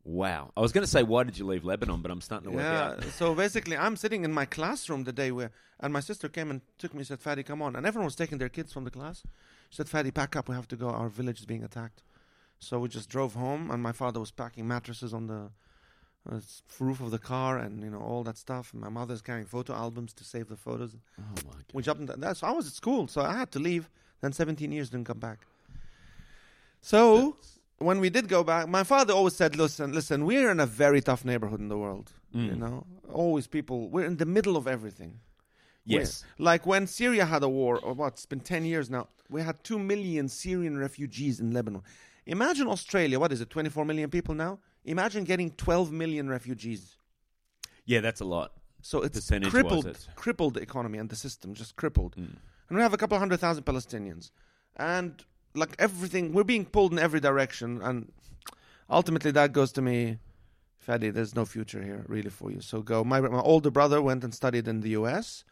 [0.06, 0.52] Wow.
[0.56, 2.02] I was going to say, why did you leave Lebanon?
[2.02, 2.90] But I'm starting to work Yeah.
[2.92, 3.04] out.
[3.14, 6.62] so basically, I'm sitting in my classroom the day where, and my sister came and
[6.78, 7.04] took me.
[7.04, 9.24] Said, "Fadi, come on!" And everyone was taking their kids from the class.
[9.70, 10.48] She said, "Fadi, pack up.
[10.50, 10.90] We have to go.
[10.90, 12.02] Our village is being attacked."
[12.60, 15.52] So we just drove home, and my father was packing mattresses on the
[16.30, 16.40] uh,
[16.80, 18.74] roof of the car, and you know all that stuff.
[18.74, 20.96] And my mother's carrying photo albums to save the photos.
[21.20, 21.66] Oh my god.
[21.74, 22.10] We jumped.
[22.10, 22.38] In that.
[22.38, 23.90] So I was at school, so I had to leave.
[24.22, 25.40] Then 17 years didn't come back.
[26.82, 27.36] So
[27.80, 31.02] when we did go back, my father always said, "Listen, listen, we're in a very
[31.02, 32.12] tough neighborhood in the world.
[32.32, 32.58] You Mm.
[32.58, 33.90] know, always people.
[33.90, 35.20] We're in the middle of everything.
[35.86, 36.24] Yes.
[36.24, 38.14] We're- like when Syria had a war, or what?
[38.14, 39.08] It's been 10 years now.
[39.30, 41.82] We had two million Syrian refugees in Lebanon.
[42.26, 43.20] Imagine Australia.
[43.20, 43.50] What is it?
[43.50, 44.60] 24 million people now.
[44.86, 46.98] Imagine getting 12 million refugees.
[47.86, 48.54] Yeah, that's a lot.
[48.82, 52.16] So it's crippled, it's- crippled the economy and the system, just crippled.
[52.16, 52.36] Mm.
[52.70, 54.32] And we have a couple hundred thousand Palestinians.
[54.76, 57.82] And like everything, we're being pulled in every direction.
[57.82, 58.12] And
[58.90, 60.18] ultimately, that goes to me,
[60.86, 62.62] Fadi, there's no future here really for you.
[62.62, 63.04] So go.
[63.04, 65.44] My, my older brother went and studied in the US.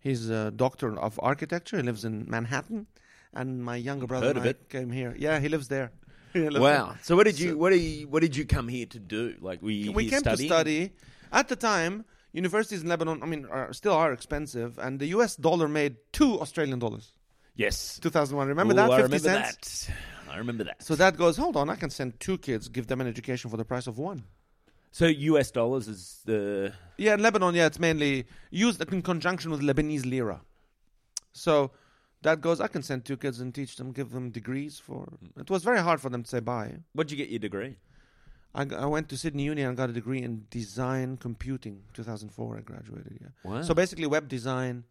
[0.00, 1.76] He's a doctor of architecture.
[1.76, 2.86] He lives in Manhattan.
[3.34, 4.68] And my younger brother Heard of it.
[4.68, 5.14] came here.
[5.18, 5.90] Yeah, he lives there.
[6.32, 6.62] He lives there.
[6.62, 6.96] Wow.
[7.02, 9.34] So what did you So- what did you what did you come here to do?
[9.40, 10.48] Like were you we came studying?
[10.48, 10.92] to study.
[11.30, 15.34] At the time, universities in Lebanon, I mean, are, still are expensive, and the U.S.
[15.36, 17.12] dollar made two Australian dollars.
[17.54, 17.98] Yes.
[18.00, 18.48] 2001.
[18.48, 18.90] Remember Ooh, that?
[18.90, 19.86] I 50 remember cents.
[19.86, 19.94] that.
[20.32, 20.82] I remember that.
[20.82, 21.36] So that goes.
[21.36, 23.98] Hold on, I can send two kids, give them an education for the price of
[23.98, 24.24] one.
[24.90, 29.60] So US dollars is the Yeah, in Lebanon, yeah, it's mainly used in conjunction with
[29.60, 30.40] Lebanese lira.
[31.32, 31.70] So
[32.22, 32.60] that goes.
[32.60, 35.08] I can send two kids and teach them, give them degrees for.
[35.38, 36.76] It was very hard for them to say bye.
[36.92, 37.76] What'd you get your degree?
[38.54, 41.82] I, I went to Sydney Uni and got a degree in design computing.
[41.94, 43.18] 2004, I graduated.
[43.20, 43.50] Yeah.
[43.50, 43.62] Wow.
[43.62, 44.84] So basically, web design,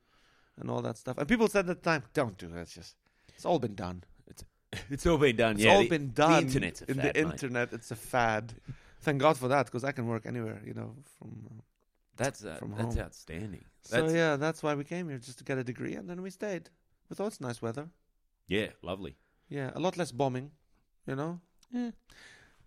[0.60, 1.18] and all that stuff.
[1.18, 2.62] And people said at the time, "Don't do that.
[2.62, 2.96] It's just
[3.36, 4.04] it's all been done.
[4.28, 4.44] It's
[4.90, 5.56] it's all been done.
[5.56, 6.32] It's yeah, all the- been done.
[6.32, 7.32] The internet's a in fad, the mate.
[7.32, 7.74] internet.
[7.74, 8.54] It's a fad.
[9.02, 10.62] Thank God for that because I can work anywhere.
[10.66, 11.62] You know, from uh,
[12.18, 13.04] That's uh, from that's home.
[13.06, 13.66] outstanding.
[13.82, 16.22] so That's, yeah, that's why we came here just to get a degree, and then
[16.22, 16.70] we stayed.
[17.10, 17.90] We thought it's nice weather.
[18.48, 19.16] yeah, lovely.
[19.50, 20.52] Yeah, a lot less bombing.
[21.08, 21.40] You know.
[21.74, 21.92] Yeah.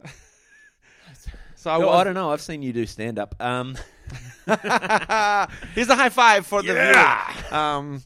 [1.54, 2.04] so I I, was.
[2.04, 2.30] don't know.
[2.32, 3.34] I've seen you do stand up.
[3.40, 3.76] Um,
[5.74, 7.32] Here's a high five for the Yeah.
[7.32, 7.54] viewer.
[7.56, 8.02] Um,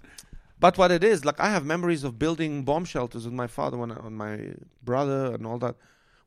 [0.61, 3.77] but what it is, like I have memories of building bomb shelters with my father
[3.77, 5.77] when I, and my brother and all that.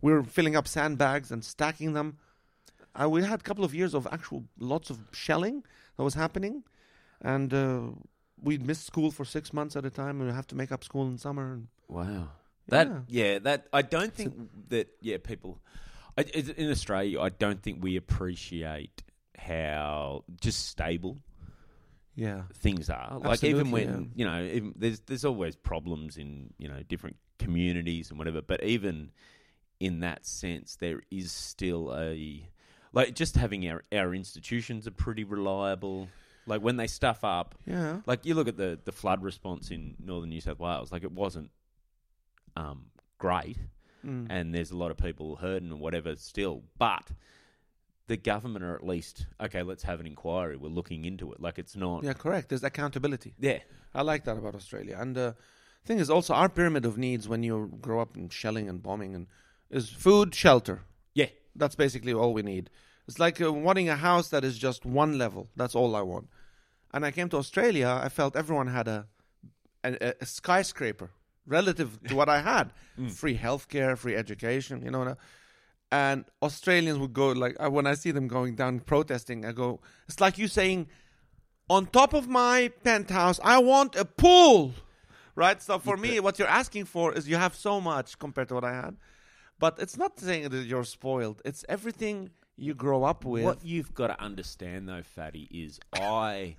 [0.01, 2.17] We were filling up sandbags and stacking them.
[2.99, 5.63] Uh, we had a couple of years of actual lots of shelling
[5.95, 6.63] that was happening,
[7.21, 7.81] and uh,
[8.41, 10.83] we'd miss school for six months at a time, and we have to make up
[10.83, 11.53] school in summer.
[11.53, 12.29] And, wow.
[12.67, 12.99] That Yeah.
[13.07, 13.39] yeah.
[13.39, 14.33] that I don't think
[14.69, 15.59] that yeah people
[16.17, 17.21] I, in Australia.
[17.21, 19.03] I don't think we appreciate
[19.41, 21.17] how just stable
[22.15, 23.19] yeah, things are.
[23.19, 27.15] Like even Absolutely, when you know, even, there's there's always problems in you know different
[27.39, 28.41] communities and whatever.
[28.41, 29.11] But even
[29.79, 32.45] in that sense, there is still a
[32.91, 36.09] like just having our our institutions are pretty reliable.
[36.45, 39.95] Like when they stuff up, yeah, like you look at the the flood response in
[40.03, 41.49] northern New South Wales, like it wasn't
[42.57, 43.57] um, great,
[44.05, 44.27] Mm.
[44.29, 47.09] and there's a lot of people hurting and whatever still, but.
[48.07, 49.63] The government are at least okay.
[49.63, 50.57] Let's have an inquiry.
[50.57, 51.39] We're looking into it.
[51.39, 52.03] Like it's not.
[52.03, 52.49] yeah, correct.
[52.49, 53.33] There's accountability.
[53.39, 53.59] yeah.
[53.93, 54.97] I like that about Australia.
[54.99, 55.35] And the
[55.85, 59.13] thing is also our pyramid of needs when you grow up in shelling and bombing
[59.15, 59.27] and
[59.69, 60.81] is food, shelter.
[61.13, 61.27] Yeah.
[61.55, 62.69] That's basically all we need.
[63.07, 65.49] It's like uh, wanting a house that is just one level.
[65.57, 66.29] That's all I want.
[66.93, 69.07] And I came to Australia, I felt everyone had a
[69.83, 71.09] a, a skyscraper
[71.45, 72.71] relative to what I had.
[73.15, 75.15] Free healthcare, free education, you know.
[75.91, 80.21] And Australians would go like when I see them going down protesting, I go, it's
[80.21, 80.87] like you saying,
[81.69, 84.73] on top of my penthouse, I want a pool.
[85.35, 85.61] Right?
[85.61, 88.63] So for me, what you're asking for is you have so much compared to what
[88.63, 88.97] I had.
[89.59, 91.41] But it's not saying that you're spoiled.
[91.45, 93.43] It's everything you grow up with.
[93.43, 96.57] What you've got to understand, though, Fatty, is I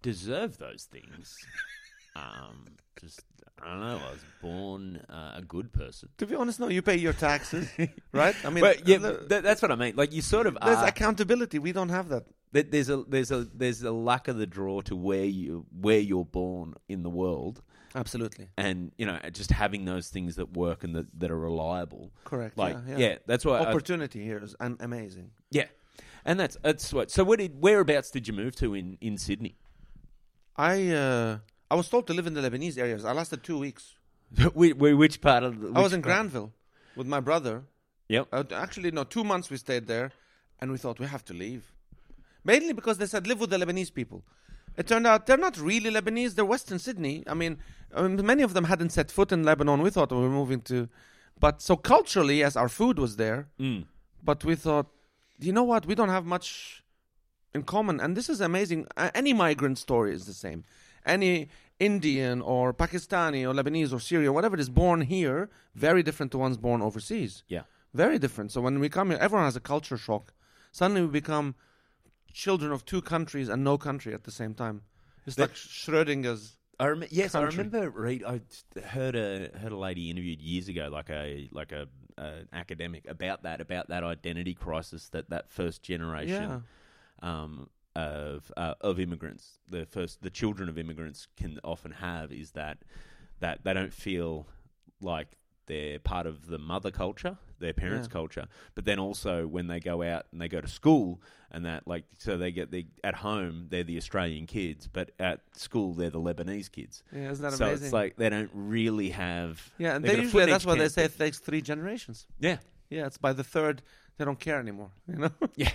[0.00, 1.36] deserve those things.
[2.16, 2.64] Um,
[3.00, 3.22] just
[3.62, 3.98] I don't know.
[4.06, 6.08] I was born uh, a good person.
[6.18, 7.68] To be honest, no, you pay your taxes,
[8.12, 8.34] right?
[8.44, 9.94] I mean, but yeah, the- th- that's what I mean.
[9.96, 11.58] Like you sort of there's are, accountability.
[11.58, 12.24] We don't have that.
[12.52, 15.98] th- there's a there's a there's a luck of the draw to where you where
[15.98, 17.62] you're born in the world,
[17.94, 18.48] Absolutely.
[18.56, 22.12] and you know just having those things that work and that, that are reliable.
[22.24, 22.56] Correct.
[22.58, 23.16] Like yeah, yeah, yeah.
[23.26, 25.30] that's why I, Opportunity here is am- amazing.
[25.50, 25.66] yeah,
[26.24, 27.10] and that's that's what.
[27.10, 29.56] So where did whereabouts did you move to in in Sydney?
[30.56, 31.38] I uh,
[31.70, 33.04] I was told to live in the Lebanese areas.
[33.04, 33.94] I lasted two weeks.
[34.54, 35.60] Whi- whi- which part of?
[35.60, 36.14] The, I was which in part?
[36.14, 36.52] Granville
[36.96, 37.64] with my brother.
[38.08, 38.28] Yep.
[38.32, 40.12] Uh, actually, no, two months we stayed there,
[40.60, 41.72] and we thought we have to leave.
[42.44, 44.22] Mainly because they said live with the Lebanese people.
[44.76, 46.34] It turned out they're not really Lebanese.
[46.34, 47.24] They're Western Sydney.
[47.26, 47.58] I mean,
[47.94, 49.82] I mean, many of them hadn't set foot in Lebanon.
[49.82, 50.88] We thought we were moving to,
[51.40, 53.48] but so culturally, yes, our food was there.
[53.58, 53.86] Mm.
[54.22, 54.86] But we thought,
[55.40, 55.86] you know what?
[55.86, 56.82] We don't have much
[57.54, 58.86] in common, and this is amazing.
[58.96, 60.64] A- Any migrant story is the same.
[61.06, 66.38] Any Indian or Pakistani or Lebanese or Syrian, whatever is born here, very different to
[66.38, 67.44] ones born overseas.
[67.48, 67.62] Yeah.
[67.94, 68.52] Very different.
[68.52, 70.32] So when we come here, everyone has a culture shock.
[70.72, 71.54] Suddenly we become
[72.32, 74.82] children of two countries and no country at the same time.
[75.26, 76.58] It's like Schrodinger's.
[76.78, 77.60] I rem- yes, country.
[77.60, 77.90] I remember.
[77.90, 78.22] Read.
[78.24, 78.40] I
[78.80, 81.88] heard a heard a lady interviewed years ago, like a like a
[82.52, 86.64] academic about that about that identity crisis that that first generation
[87.22, 92.50] um, of uh, of immigrants, the first the children of immigrants can often have is
[92.52, 92.78] that
[93.40, 94.46] that they don't feel
[95.00, 95.28] like
[95.66, 98.12] they're part of the mother culture, their parents' Yeah.
[98.12, 101.88] culture, but then also when they go out and they go to school and that
[101.88, 106.10] like so they get the at home they're the Australian kids, but at school they're
[106.10, 107.02] the Lebanese kids.
[107.12, 107.86] Yeah, isn't that so amazing?
[107.86, 110.74] it's like they don't really have yeah, and they they got a usually that's why
[110.76, 112.26] they say it takes three generations.
[112.38, 112.58] yeah
[112.90, 113.82] Yeah, it's by the third
[114.18, 114.90] they don't care anymore.
[115.08, 115.30] You know.
[115.56, 115.70] yeah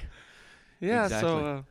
[0.79, 1.29] Yeah, Exactly.
[1.29, 1.62] so uh,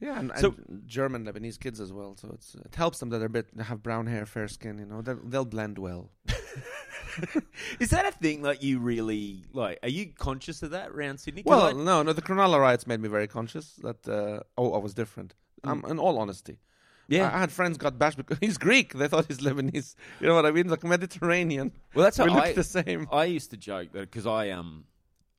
[0.00, 2.16] yeah, and, So- and German Lebanese kids as well.
[2.16, 4.78] So it's it helps them that they're a bit they have brown hair, fair skin.
[4.78, 6.10] You know, they'll, they'll blend well.
[7.80, 8.42] Is that a thing?
[8.42, 9.78] Like you really like?
[9.82, 11.42] Are you conscious of that around Sydney?
[11.44, 14.78] Well, I- no, no, the Cronulla riots made me very conscious that uh, oh, I
[14.78, 15.34] was different.
[15.62, 16.58] Um, in all honesty,
[17.06, 17.28] yeah.
[17.28, 18.94] I, I had friends got bashed because he's Greek.
[18.94, 19.94] They thought he's Lebanese.
[20.20, 20.68] You know what I mean?
[20.68, 21.72] Like Mediterranean.
[21.94, 23.06] well, that's we how look I, the same.
[23.12, 24.84] I used to joke that because I um,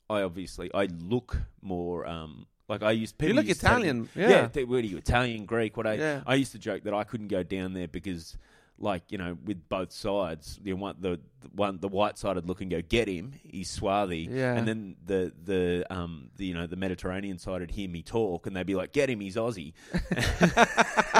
[0.09, 2.45] I obviously I look more um.
[2.71, 4.29] Like I used, people look used to say- Italian, yeah.
[4.29, 4.47] yeah.
[4.47, 5.75] they- what are you Italian, Greek?
[5.75, 6.21] What I Yeah.
[6.25, 8.37] I used to joke that I couldn't go down there because
[8.81, 10.59] like you know, with both sides.
[10.63, 13.33] You want the, the one the white sided look and go get him.
[13.43, 14.55] He's swarthy, Yeah.
[14.55, 18.47] and then the the um the you know the Mediterranean side would hear me talk,
[18.47, 19.73] and they'd be like, "Get him, he's Aussie,"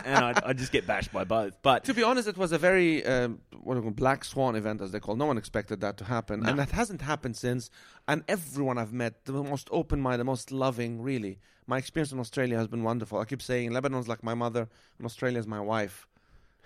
[0.06, 1.62] and I'd, I'd just get bashed by both.
[1.62, 4.56] But To be honest, it was a very um, what do you call black swan
[4.56, 5.16] event, as they call.
[5.16, 5.18] it.
[5.18, 7.70] No one expected that to happen, and that hasn't happened since.
[8.08, 11.40] And everyone I've met, the most open-minded, the most loving, really.
[11.68, 13.20] My experience in Australia has been wonderful.
[13.20, 16.08] I keep saying Lebanon's like my mother, and Australia's my wife.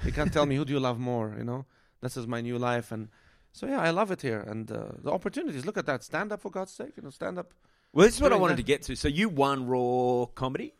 [0.03, 1.34] You can't tell me who do you love more.
[1.38, 1.65] You know,
[2.01, 3.10] this is my new life, and
[3.53, 4.41] so yeah, I love it here.
[4.41, 5.65] And uh, the opportunities.
[5.65, 6.03] Look at that.
[6.03, 6.93] Stand up for God's sake.
[6.97, 7.53] You know, stand up.
[7.93, 8.63] well, this is what I wanted that.
[8.63, 8.95] to get to.
[8.95, 10.73] So you won Raw comedy.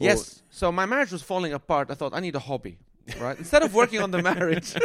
[0.00, 0.42] Or- Yes.
[0.50, 1.90] So my marriage was falling apart.
[1.90, 2.78] I thought I need a hobby,
[3.20, 3.38] right?
[3.38, 4.74] Instead of working on the marriage.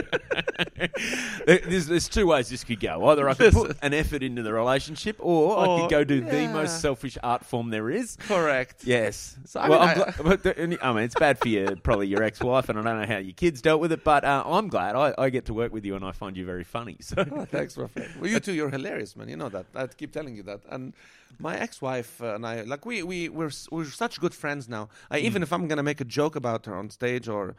[1.45, 3.07] There- there's, there's two ways this could go.
[3.09, 6.21] Either I could put an effort into the relationship, or I Or- could go do
[6.21, 6.53] the yeah.
[6.53, 8.17] most selfish art form there is.
[8.27, 8.83] Correct.
[8.83, 9.37] Yes.
[9.45, 11.75] So, I well, mean, I'm I- gla- but the, I mean, it's bad for you,
[11.81, 14.03] probably your ex-wife, and I don't know how your kids dealt with it.
[14.03, 16.45] But uh, I'm glad I, I get to work with you, and I find you
[16.45, 16.97] very funny.
[17.01, 18.07] So Oh, thanks, Rafael.
[18.19, 19.29] Well, you too, you're hilarious, man.
[19.29, 19.65] You know that.
[19.75, 20.61] I keep telling you that.
[20.69, 20.93] And
[21.39, 24.89] my ex-wife uh, and I, like, we we we're s- we're such good friends now.
[25.09, 27.55] I, Even if I'm gonna make a joke about her on stage, or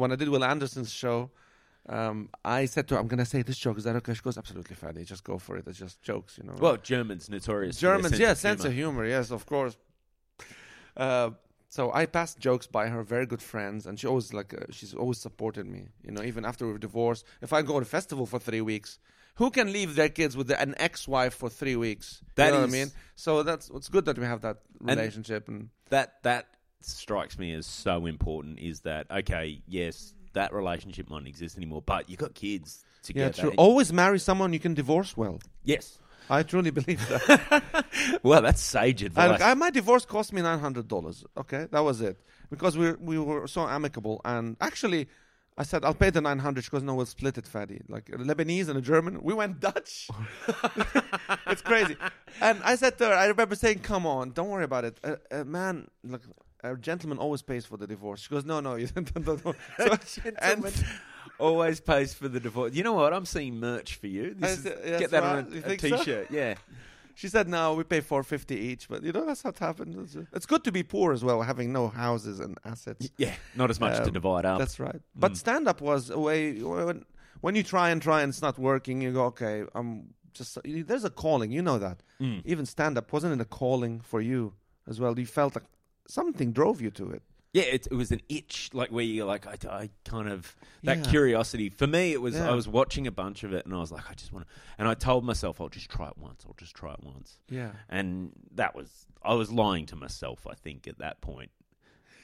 [0.00, 1.30] when I did Wil Anderson's show,
[1.88, 3.78] um, I said to her, "I'm gonna say this joke.
[3.78, 5.04] Is that okay?" She goes, "Absolutely, Fady.
[5.04, 5.66] Just go for it.
[5.66, 7.78] It's just jokes, you know." well, Germans notorious.
[7.78, 9.76] Germans, sense yeah, of sense of humor, yes, of course.
[10.96, 11.30] Uh,
[11.68, 14.94] so I passed jokes by her, very good friends, and she always like uh, she's
[14.94, 15.88] always supported me.
[16.04, 18.60] You know, even after we were divorced, if I go to a festival for three
[18.60, 18.98] weeks,
[19.36, 22.22] who can leave their kids with an ex-wife for three weeks?
[22.36, 22.92] That you know what is- I mean.
[23.16, 26.46] So that's it's good that we have that relationship, and, that that
[26.84, 28.58] strikes me as so important.
[28.58, 29.62] Is that okay?
[29.66, 33.52] Yes, that relationship might not exist anymore, but you got kids yeah, true.
[33.56, 35.40] Always marry someone you can divorce well.
[35.64, 35.98] Yes.
[36.30, 37.64] I truly believe that.
[38.22, 39.40] Well, that's sage I, advice.
[39.40, 41.24] I, uh, my divorce cost me nine hundred dollars.
[41.36, 42.18] Okay, that was it
[42.50, 44.20] because we we were so amicable.
[44.24, 45.08] And actually,
[45.56, 46.64] I said I'll pay the nine hundred.
[46.64, 47.82] She goes, no, we'll split it, Fady.
[47.88, 50.08] Like a Lebanese and a German, we went Dutch.
[51.46, 51.96] it's crazy.
[52.40, 54.98] And I said to her, I remember saying, "Come on, don't worry about it.
[55.04, 56.22] A, a man, like
[56.72, 59.56] a gentleman, always pays for the divorce." She goes, "No, no, you don't." don't, don't.
[60.06, 60.84] So, and
[61.38, 62.74] Always pays for the divorce.
[62.74, 63.12] You know what?
[63.12, 64.34] I'm seeing merch for you.
[64.34, 65.38] This is, that's get that right.
[65.38, 65.96] on a, a think so?
[65.96, 66.30] t-shirt.
[66.30, 66.54] Yeah.
[67.16, 69.96] she said, "No, we pay four fifty each." But you know, that's how it happened.
[70.32, 73.10] It's, good to be poor as well, having no houses and assets.
[73.16, 73.34] Yeah.
[73.56, 74.58] Not as much to Um, divide up.
[74.58, 75.00] That's right.
[75.16, 75.36] But Mm.
[75.36, 77.04] stand up was a way when,
[77.40, 81.04] when you try and try and it's not working, you go, okay, I'm just there's
[81.04, 82.02] a calling, you know that.
[82.20, 82.42] Mm.
[82.44, 84.52] Even stand up wasn't it a calling for you
[84.86, 85.18] as well?
[85.18, 85.64] You felt like
[86.08, 87.22] something drove you to it.
[87.52, 90.98] Yeah, it, it was an itch, like where you're like, I, I kind of that
[90.98, 91.04] Yeah.
[91.04, 91.68] curiosity.
[91.70, 92.50] For me, it was Yeah.
[92.50, 94.52] I was watching a bunch of it, and I was like, I just want to.
[94.76, 96.42] And I told myself, I'll just try it once.
[96.46, 97.38] I'll just try it once.
[97.48, 97.70] Yeah.
[97.88, 100.46] And that was I was lying to myself.
[100.50, 101.50] I think at that point,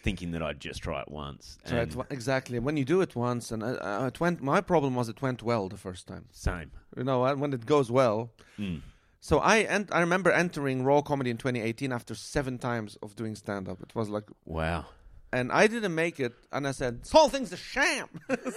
[0.03, 1.59] thinking that I'd just try it once.
[1.65, 2.59] So And exactly.
[2.59, 4.43] When you do it once, and uh, uh, it went.
[4.43, 6.25] My problem was it went well the first time.
[6.33, 6.73] same.
[6.97, 8.33] You know, and when it goes well.
[8.59, 8.81] Mm.
[9.21, 13.35] So I ent- I remember entering Raw Comedy in 2018 after seven times of doing
[13.37, 13.83] stand up.
[13.83, 14.87] It was like Wow.
[15.33, 16.33] and I didn't make it.
[16.53, 18.09] And I said, "This whole thing's a sham."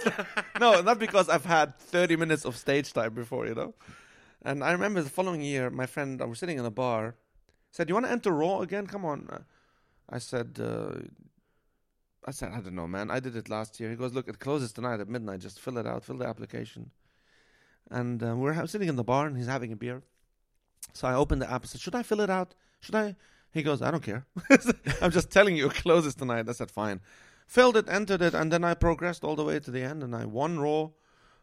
[0.60, 3.74] no, not because I've had 30 minutes of stage time before, you know.
[4.42, 7.14] And I remember the following year, my friend, I was sitting in a bar,
[7.70, 8.86] said, "You want to enter Raw again?
[8.86, 9.28] Come on."
[10.08, 10.94] I said, uh,
[12.26, 13.10] "I said I don't know, man.
[13.10, 15.40] I did it last year." He goes, "Look, it closes tonight at midnight.
[15.40, 16.90] Just fill it out, fill the application."
[17.90, 20.02] And uh, we're ha- sitting in the bar, and he's having a beer.
[20.92, 22.54] So I opened the app and said, "Should I fill it out?
[22.80, 23.16] Should I?"
[23.52, 24.26] He goes, "I don't care.
[25.02, 27.00] I'm just telling you, it closes tonight." I said, "Fine."
[27.46, 30.14] Filled it, entered it, and then I progressed all the way to the end, and
[30.16, 30.90] I won Raw.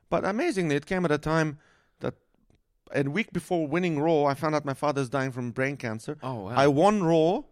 [0.09, 1.59] But amazingly, it came at a time
[1.99, 2.15] that
[2.93, 6.17] a week before winning Raw, I found out my father's dying from brain cancer.
[6.23, 6.53] Oh wow.
[6.55, 7.43] I won Raw.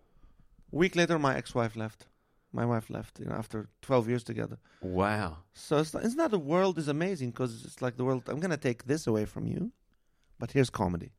[0.71, 2.07] A week later, my ex-wife left.
[2.51, 3.19] My wife left.
[3.19, 4.57] You know, after 12 years together.
[4.81, 5.37] wow.
[5.53, 7.29] So it's, isn't that the world is amazing?
[7.31, 8.23] Because it's like the world.
[8.27, 9.71] I'm gonna take this away from you,
[10.39, 11.11] but here's comedy.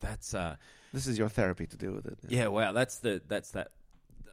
[0.00, 0.56] That's uh.
[0.92, 2.18] This is your therapy to deal with it.
[2.28, 2.48] Yeah.
[2.48, 2.72] Wow.
[2.72, 3.22] That's the.
[3.28, 3.68] That's that.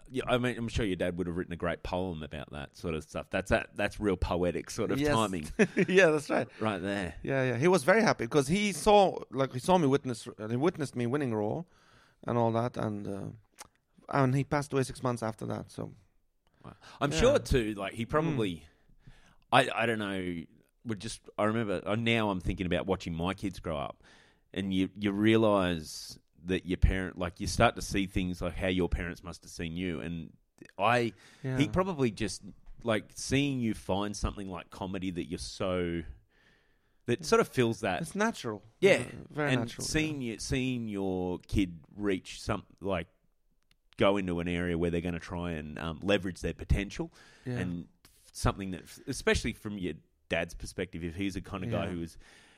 [0.10, 2.78] Yeah, I mean, I'm sure your dad would have written a great poem about that
[2.78, 3.26] sort of stuff.
[3.30, 3.72] That's that.
[3.76, 5.14] That's real poetic sort of Yes.
[5.14, 5.50] timing,
[5.90, 6.48] yeah, that's right.
[6.62, 7.16] right there.
[7.24, 7.58] Yeah, yeah.
[7.58, 10.96] He was very happy because he saw, like, he saw me witness, uh, he witnessed
[10.96, 11.64] me winning Raw,
[12.26, 13.20] and all that, and uh,
[14.08, 15.70] and he passed away six months after that.
[15.72, 15.92] So
[17.02, 17.20] I'm Yeah.
[17.20, 17.74] sure too.
[17.74, 18.64] Like he probably,
[19.52, 20.44] I I don't know.
[20.86, 24.02] Would just I remember uh, now I'm thinking about watching my kids grow up,
[24.54, 28.68] and you you realize that your parent like you start to see things like how
[28.68, 30.32] your parents must have seen you, and
[30.78, 32.42] I yeah, he probably just
[32.84, 36.04] like seeing you find something like comedy that you're so
[37.06, 38.62] that sort of fills that it's natural.
[38.80, 39.02] Yeah,
[39.32, 39.84] very and natural.
[39.84, 39.92] yeah.
[39.92, 43.08] seeing you seeing your kid reach some like
[43.98, 47.12] go into an area where they're going to try and um, leverage their potential
[47.46, 47.54] yeah.
[47.56, 47.86] and
[48.32, 49.94] something that especially from your
[50.30, 51.92] dad's perspective, if he's a kind of guy Yeah.
[51.92, 52.18] who is,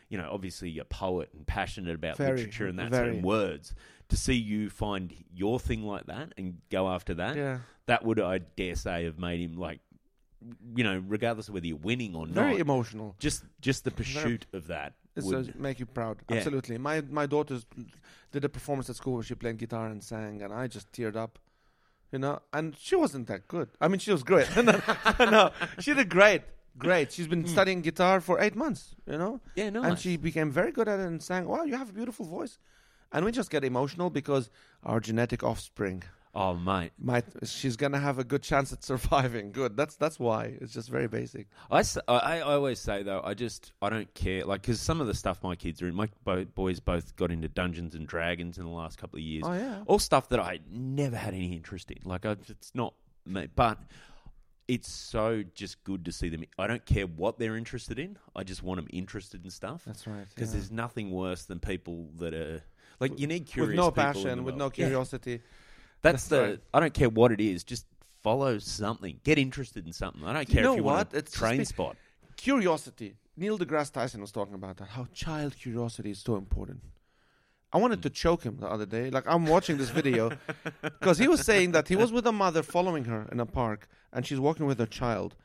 [0.10, 3.10] you know, obviously a poet and passionate about Very, literature and that very.
[3.18, 3.74] and words,
[4.10, 7.60] to see you find your thing like that and go after that, Yeah.
[7.86, 9.80] that would, I dare say, have made him like,
[10.76, 13.16] you know, regardless of whether you're winning or Very not, very emotional.
[13.20, 14.94] just just the pursuit of that.
[15.22, 16.20] Would- make you proud.
[16.30, 16.38] Yeah.
[16.38, 16.78] Absolutely.
[16.78, 17.66] My my daughters
[18.32, 21.16] did a performance at school where she played guitar and sang, and I just teared
[21.18, 21.40] up.
[22.12, 23.70] You know, and she wasn't that good.
[23.80, 24.48] I mean, she was great.
[24.56, 24.82] no,
[25.20, 26.42] no, she did great,
[26.80, 27.12] great.
[27.12, 27.48] She's been hmm.
[27.48, 28.96] studying guitar for eight months.
[29.06, 31.48] You know, yeah, no, and she became very good at it and sang.
[31.48, 32.58] Wow, you have a beautiful voice.
[33.12, 34.50] And we just get emotional because
[34.84, 36.04] our genetic offspring
[36.36, 36.92] oh mate.
[37.44, 39.52] She's gonna have a good chance at surviving.
[39.52, 39.76] Good.
[39.76, 40.56] That's that's why.
[40.62, 41.48] It's just very basic.
[41.72, 45.14] I I always say though, I just I don't care like because some of the
[45.14, 48.64] stuff my kids are in, my bo- boys both got into Dungeons and Dragons in
[48.64, 49.44] the last couple of years.
[49.46, 49.84] Oh yeah.
[49.86, 52.00] All stuff that I never had any interest in.
[52.04, 52.94] Like I, it's not
[53.26, 53.80] me, but
[54.70, 56.44] it's so just good to see them.
[56.58, 58.18] I don't care what they're interested in.
[58.36, 60.26] I just want them interested in stuff That's right.
[60.34, 60.60] because yeah.
[60.60, 62.62] there's nothing worse than people that are
[63.00, 64.70] like you need curious with no passion, with no Yeah.
[64.70, 65.42] curiosity.
[66.02, 66.42] That's, That's the.
[66.42, 66.60] right.
[66.74, 67.64] I don't care what it is.
[67.64, 67.86] Just
[68.22, 69.20] follow something.
[69.24, 70.24] Get interested in something.
[70.24, 71.14] I don't care know if you want what?
[71.16, 71.98] a It's train spot.
[72.38, 73.16] Curiosity.
[73.36, 74.90] Neil deGrasse Tyson was talking about that.
[74.90, 76.82] How child curiosity is so important.
[77.72, 79.10] I wanted to choke him the other day.
[79.10, 80.32] Like I'm watching this video
[80.82, 83.88] because he was saying that he was with a mother following her in a park,
[84.12, 85.36] and she's walking with her child,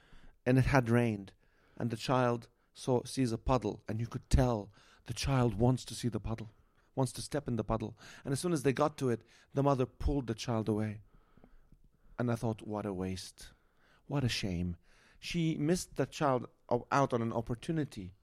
[0.46, 1.32] and it had rained,
[1.76, 4.70] and the child saw sees a puddle, and you could tell
[5.06, 6.50] the child wants to see the puddle,
[6.94, 7.94] wants to step in the puddle,
[8.24, 9.20] and as soon as they got to it,
[9.52, 11.00] the mother pulled the child away.
[12.18, 13.48] And I thought, what a waste,
[14.06, 14.76] what a shame.
[15.18, 16.46] She missed the child
[16.90, 18.14] out on an opportunity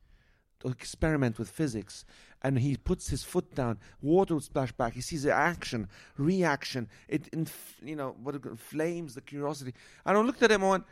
[0.70, 2.06] experiment with physics
[2.44, 5.88] and he puts his foot down water would splash back he sees the action
[6.18, 9.74] reaction it inf- you know what it inflames the curiosity.
[10.06, 10.84] And i looked at him and went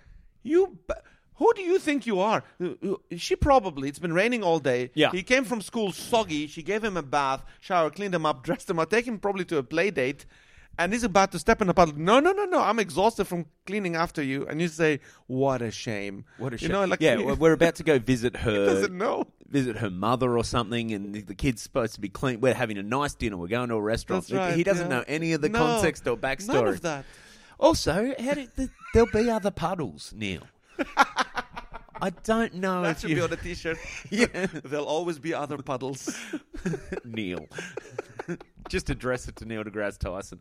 [0.43, 0.93] you b-
[1.35, 2.43] who do you think you are?
[2.61, 4.91] Uh, uh, she probably it's been raining all day.
[4.93, 5.11] Yeah.
[5.11, 8.69] he came from school soggy she gave him a bath shower cleaned him up dressed
[8.69, 10.25] him up take him probably to a play date
[10.77, 11.93] and he's about to step in the puddle.
[11.97, 12.61] No, no, no, no!
[12.61, 14.45] I'm exhausted from cleaning after you.
[14.47, 16.25] And you say, "What a shame!
[16.37, 16.71] What a You shame.
[16.71, 18.65] know, like yeah, he we're about to go visit her.
[18.65, 19.25] doesn't know.
[19.49, 22.39] visit her mother or something, and the, the kid's supposed to be clean.
[22.39, 23.35] We're having a nice dinner.
[23.37, 24.27] We're going to a restaurant.
[24.27, 24.55] That's right.
[24.55, 24.97] he doesn't yeah.
[24.99, 26.53] know any of the No, context or backstory.
[26.53, 27.05] None of that.
[27.59, 30.43] Also, how did the, there'll be other puddles, Neil?
[32.01, 33.77] I don't know That if should you, be on the t-shirt.
[34.09, 34.27] yeah,
[34.63, 36.15] There'll always be other puddles.
[37.03, 37.47] Neil.
[38.69, 40.39] Just address it to Neil deGrasse Tyson.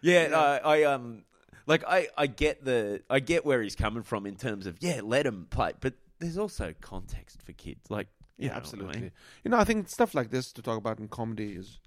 [0.00, 0.28] Yeah,
[0.64, 1.24] I, I um,
[1.66, 5.00] like I, I get the, I get where he's coming from in terms of yeah,
[5.02, 8.08] let him play, but there's also context for kids, like
[8.38, 9.00] Yeah, know what I absolutely.
[9.00, 9.10] mean?
[9.44, 11.78] You know, I think stuff like this to talk about in comedy is.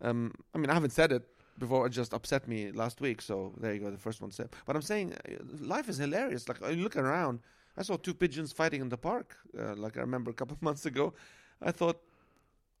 [0.00, 1.22] Um, I mean, I haven't said it
[1.58, 1.86] before.
[1.86, 3.22] It just upset me last week.
[3.22, 3.90] So there you go.
[3.90, 4.50] The first one said.
[4.66, 6.48] But I'm saying, uh, life is hilarious.
[6.48, 7.40] Like you look around.
[7.76, 9.36] I saw two pigeons fighting in the park.
[9.58, 11.14] Uh, like I remember a couple of months ago.
[11.60, 12.00] I thought,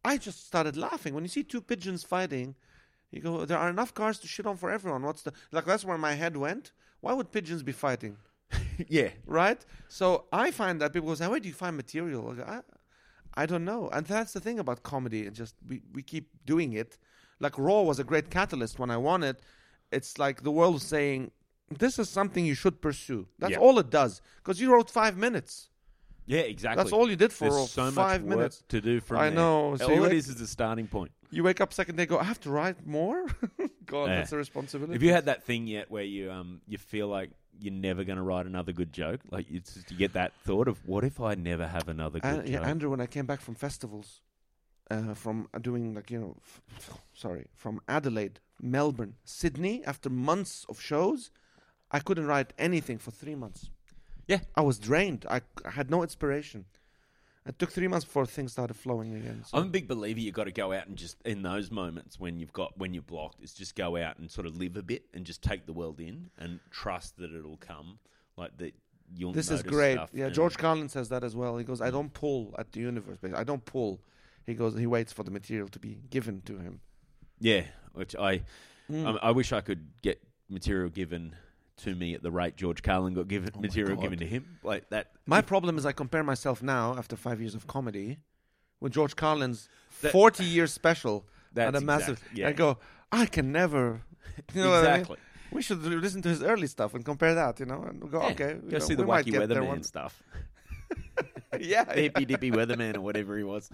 [0.04, 2.54] I just started laughing when you see two pigeons fighting.
[3.10, 5.02] You go, there are enough cars to shit on for everyone.
[5.02, 5.64] What's the like?
[5.66, 6.72] That's where my head went.
[7.00, 8.16] Why would pigeons be fighting?
[8.88, 9.64] yeah, right?
[9.88, 12.60] So I find that people go say, "Where do you find material?" I, go, I,
[13.42, 15.26] I don't know, and that's the thing about comedy.
[15.26, 16.98] And just we we keep doing it.
[17.38, 19.40] Like Raw was a great catalyst when I won it.
[19.92, 21.30] It's like the world was saying,
[21.78, 23.58] "This is something you should pursue." That's Yeah.
[23.58, 24.20] all it does.
[24.38, 25.68] Because you wrote five minutes.
[26.26, 26.82] yeah, exactly.
[26.82, 28.62] That's all you did for There's so five much minutes.
[28.68, 29.34] to do from I there.
[29.40, 29.76] know.
[29.76, 31.12] So all you it is is a starting point.
[31.30, 33.26] You wake up second day, go, "I have to write more."
[33.86, 34.16] God, Yeah.
[34.16, 34.94] that's a responsibility.
[34.94, 38.16] Have you had that thing yet where you um you feel like you're never going
[38.16, 39.20] to write another good joke?
[39.30, 42.38] Like it's just, you get that thought of what if I never have another good
[42.40, 42.66] An- yeah, joke?
[42.68, 44.22] Andrew, when I came back from festivals,
[44.90, 46.36] uh, from uh, doing like you know,
[46.78, 51.30] f- sorry, from Adelaide, Melbourne, Sydney, after months of shows,
[51.94, 53.70] I couldn't write anything for three months.
[54.26, 54.40] Yeah.
[54.56, 55.26] I was drained.
[55.30, 56.64] I, I had no inspiration.
[57.46, 59.44] It took three months before things started flowing again.
[59.46, 59.58] So.
[59.58, 62.40] I'm a big believer you've got to go out and just in those moments when
[62.40, 65.04] you've got when you're blocked is just go out and sort of live a bit
[65.14, 67.98] and just take the world in and trust that it'll come
[68.36, 68.74] like that
[69.14, 70.00] you'll this is great.
[70.12, 71.58] Yeah, George Carlin says that as well.
[71.58, 73.18] He goes, "I don't pull at the universe.
[73.18, 73.38] Basically.
[73.38, 74.00] I don't pull."
[74.46, 76.80] He goes, he waits for the material to be given to him.
[77.38, 78.42] yeah which I
[78.90, 79.06] Mm.
[79.06, 81.34] Um, I wish I could get material given
[81.78, 84.58] to me at the rate George Carlin got given Oh material given to him.
[84.62, 85.12] Like that.
[85.26, 88.18] My problem is I compare myself now after five years of comedy
[88.80, 89.68] with George Carlin's
[90.02, 92.18] That- forty year special That's at a massive.
[92.18, 92.48] exact- yeah.
[92.48, 92.78] I go,
[93.10, 94.02] I can never.
[94.54, 94.90] You know what I mean?
[95.00, 95.16] exactly.
[95.52, 97.60] We should listen to his early stuff and compare that.
[97.60, 98.32] You know, and go, Yeah.
[98.32, 100.22] okay, you Go know, see the wacky weatherman one- stuff.
[101.60, 103.70] yeah, the hippy dippy weatherman or whatever he was.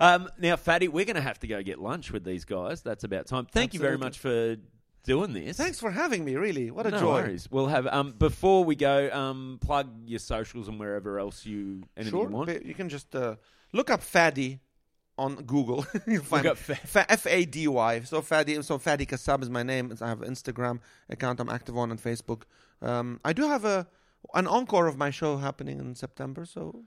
[0.00, 2.82] Um, now, Fady, we're going to have to go get lunch with these guys.
[2.82, 3.46] That's about time.
[3.46, 4.56] Thank you very much for
[5.04, 5.56] doing this.
[5.56, 6.36] Thanks for having me.
[6.36, 7.12] Really, what a no joy.
[7.22, 7.48] worries.
[7.50, 12.12] We'll have um before we go um plug your socials and wherever else you anything
[12.18, 12.64] Sure, you want.
[12.64, 13.36] you can just uh,
[13.72, 14.60] look up Fady
[15.16, 15.84] on Google.
[16.06, 18.00] You'll find up Fa- Fa- F A D Y.
[18.02, 18.62] So Fady.
[18.64, 19.92] So Fady Kassab is my name.
[20.00, 21.40] I have an Instagram account.
[21.40, 22.42] I'm active on and Facebook.
[22.82, 23.86] Um, I do have a
[24.34, 26.44] an encore of my show happening in September.
[26.44, 26.84] So.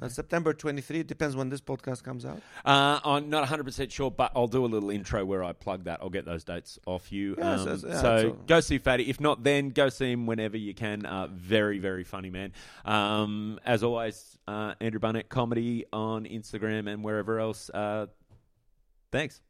[0.00, 1.00] Uh, September 23.
[1.00, 2.40] It depends when this podcast comes out.
[2.64, 6.00] Uh, I'm not 100% sure, but I'll do a little intro where I plug that.
[6.00, 7.34] I'll get those dates off you.
[7.36, 9.06] Yes, Um, yes, yeah, so so- go see Fady.
[9.08, 11.04] If not, then go see him whenever you can.
[11.04, 12.52] Uh, very, very funny man.
[12.84, 17.68] Um, as always, uh, Andrew Barnett Comedy on Instagram and wherever else.
[17.70, 18.06] Uh,
[19.10, 19.40] thanks.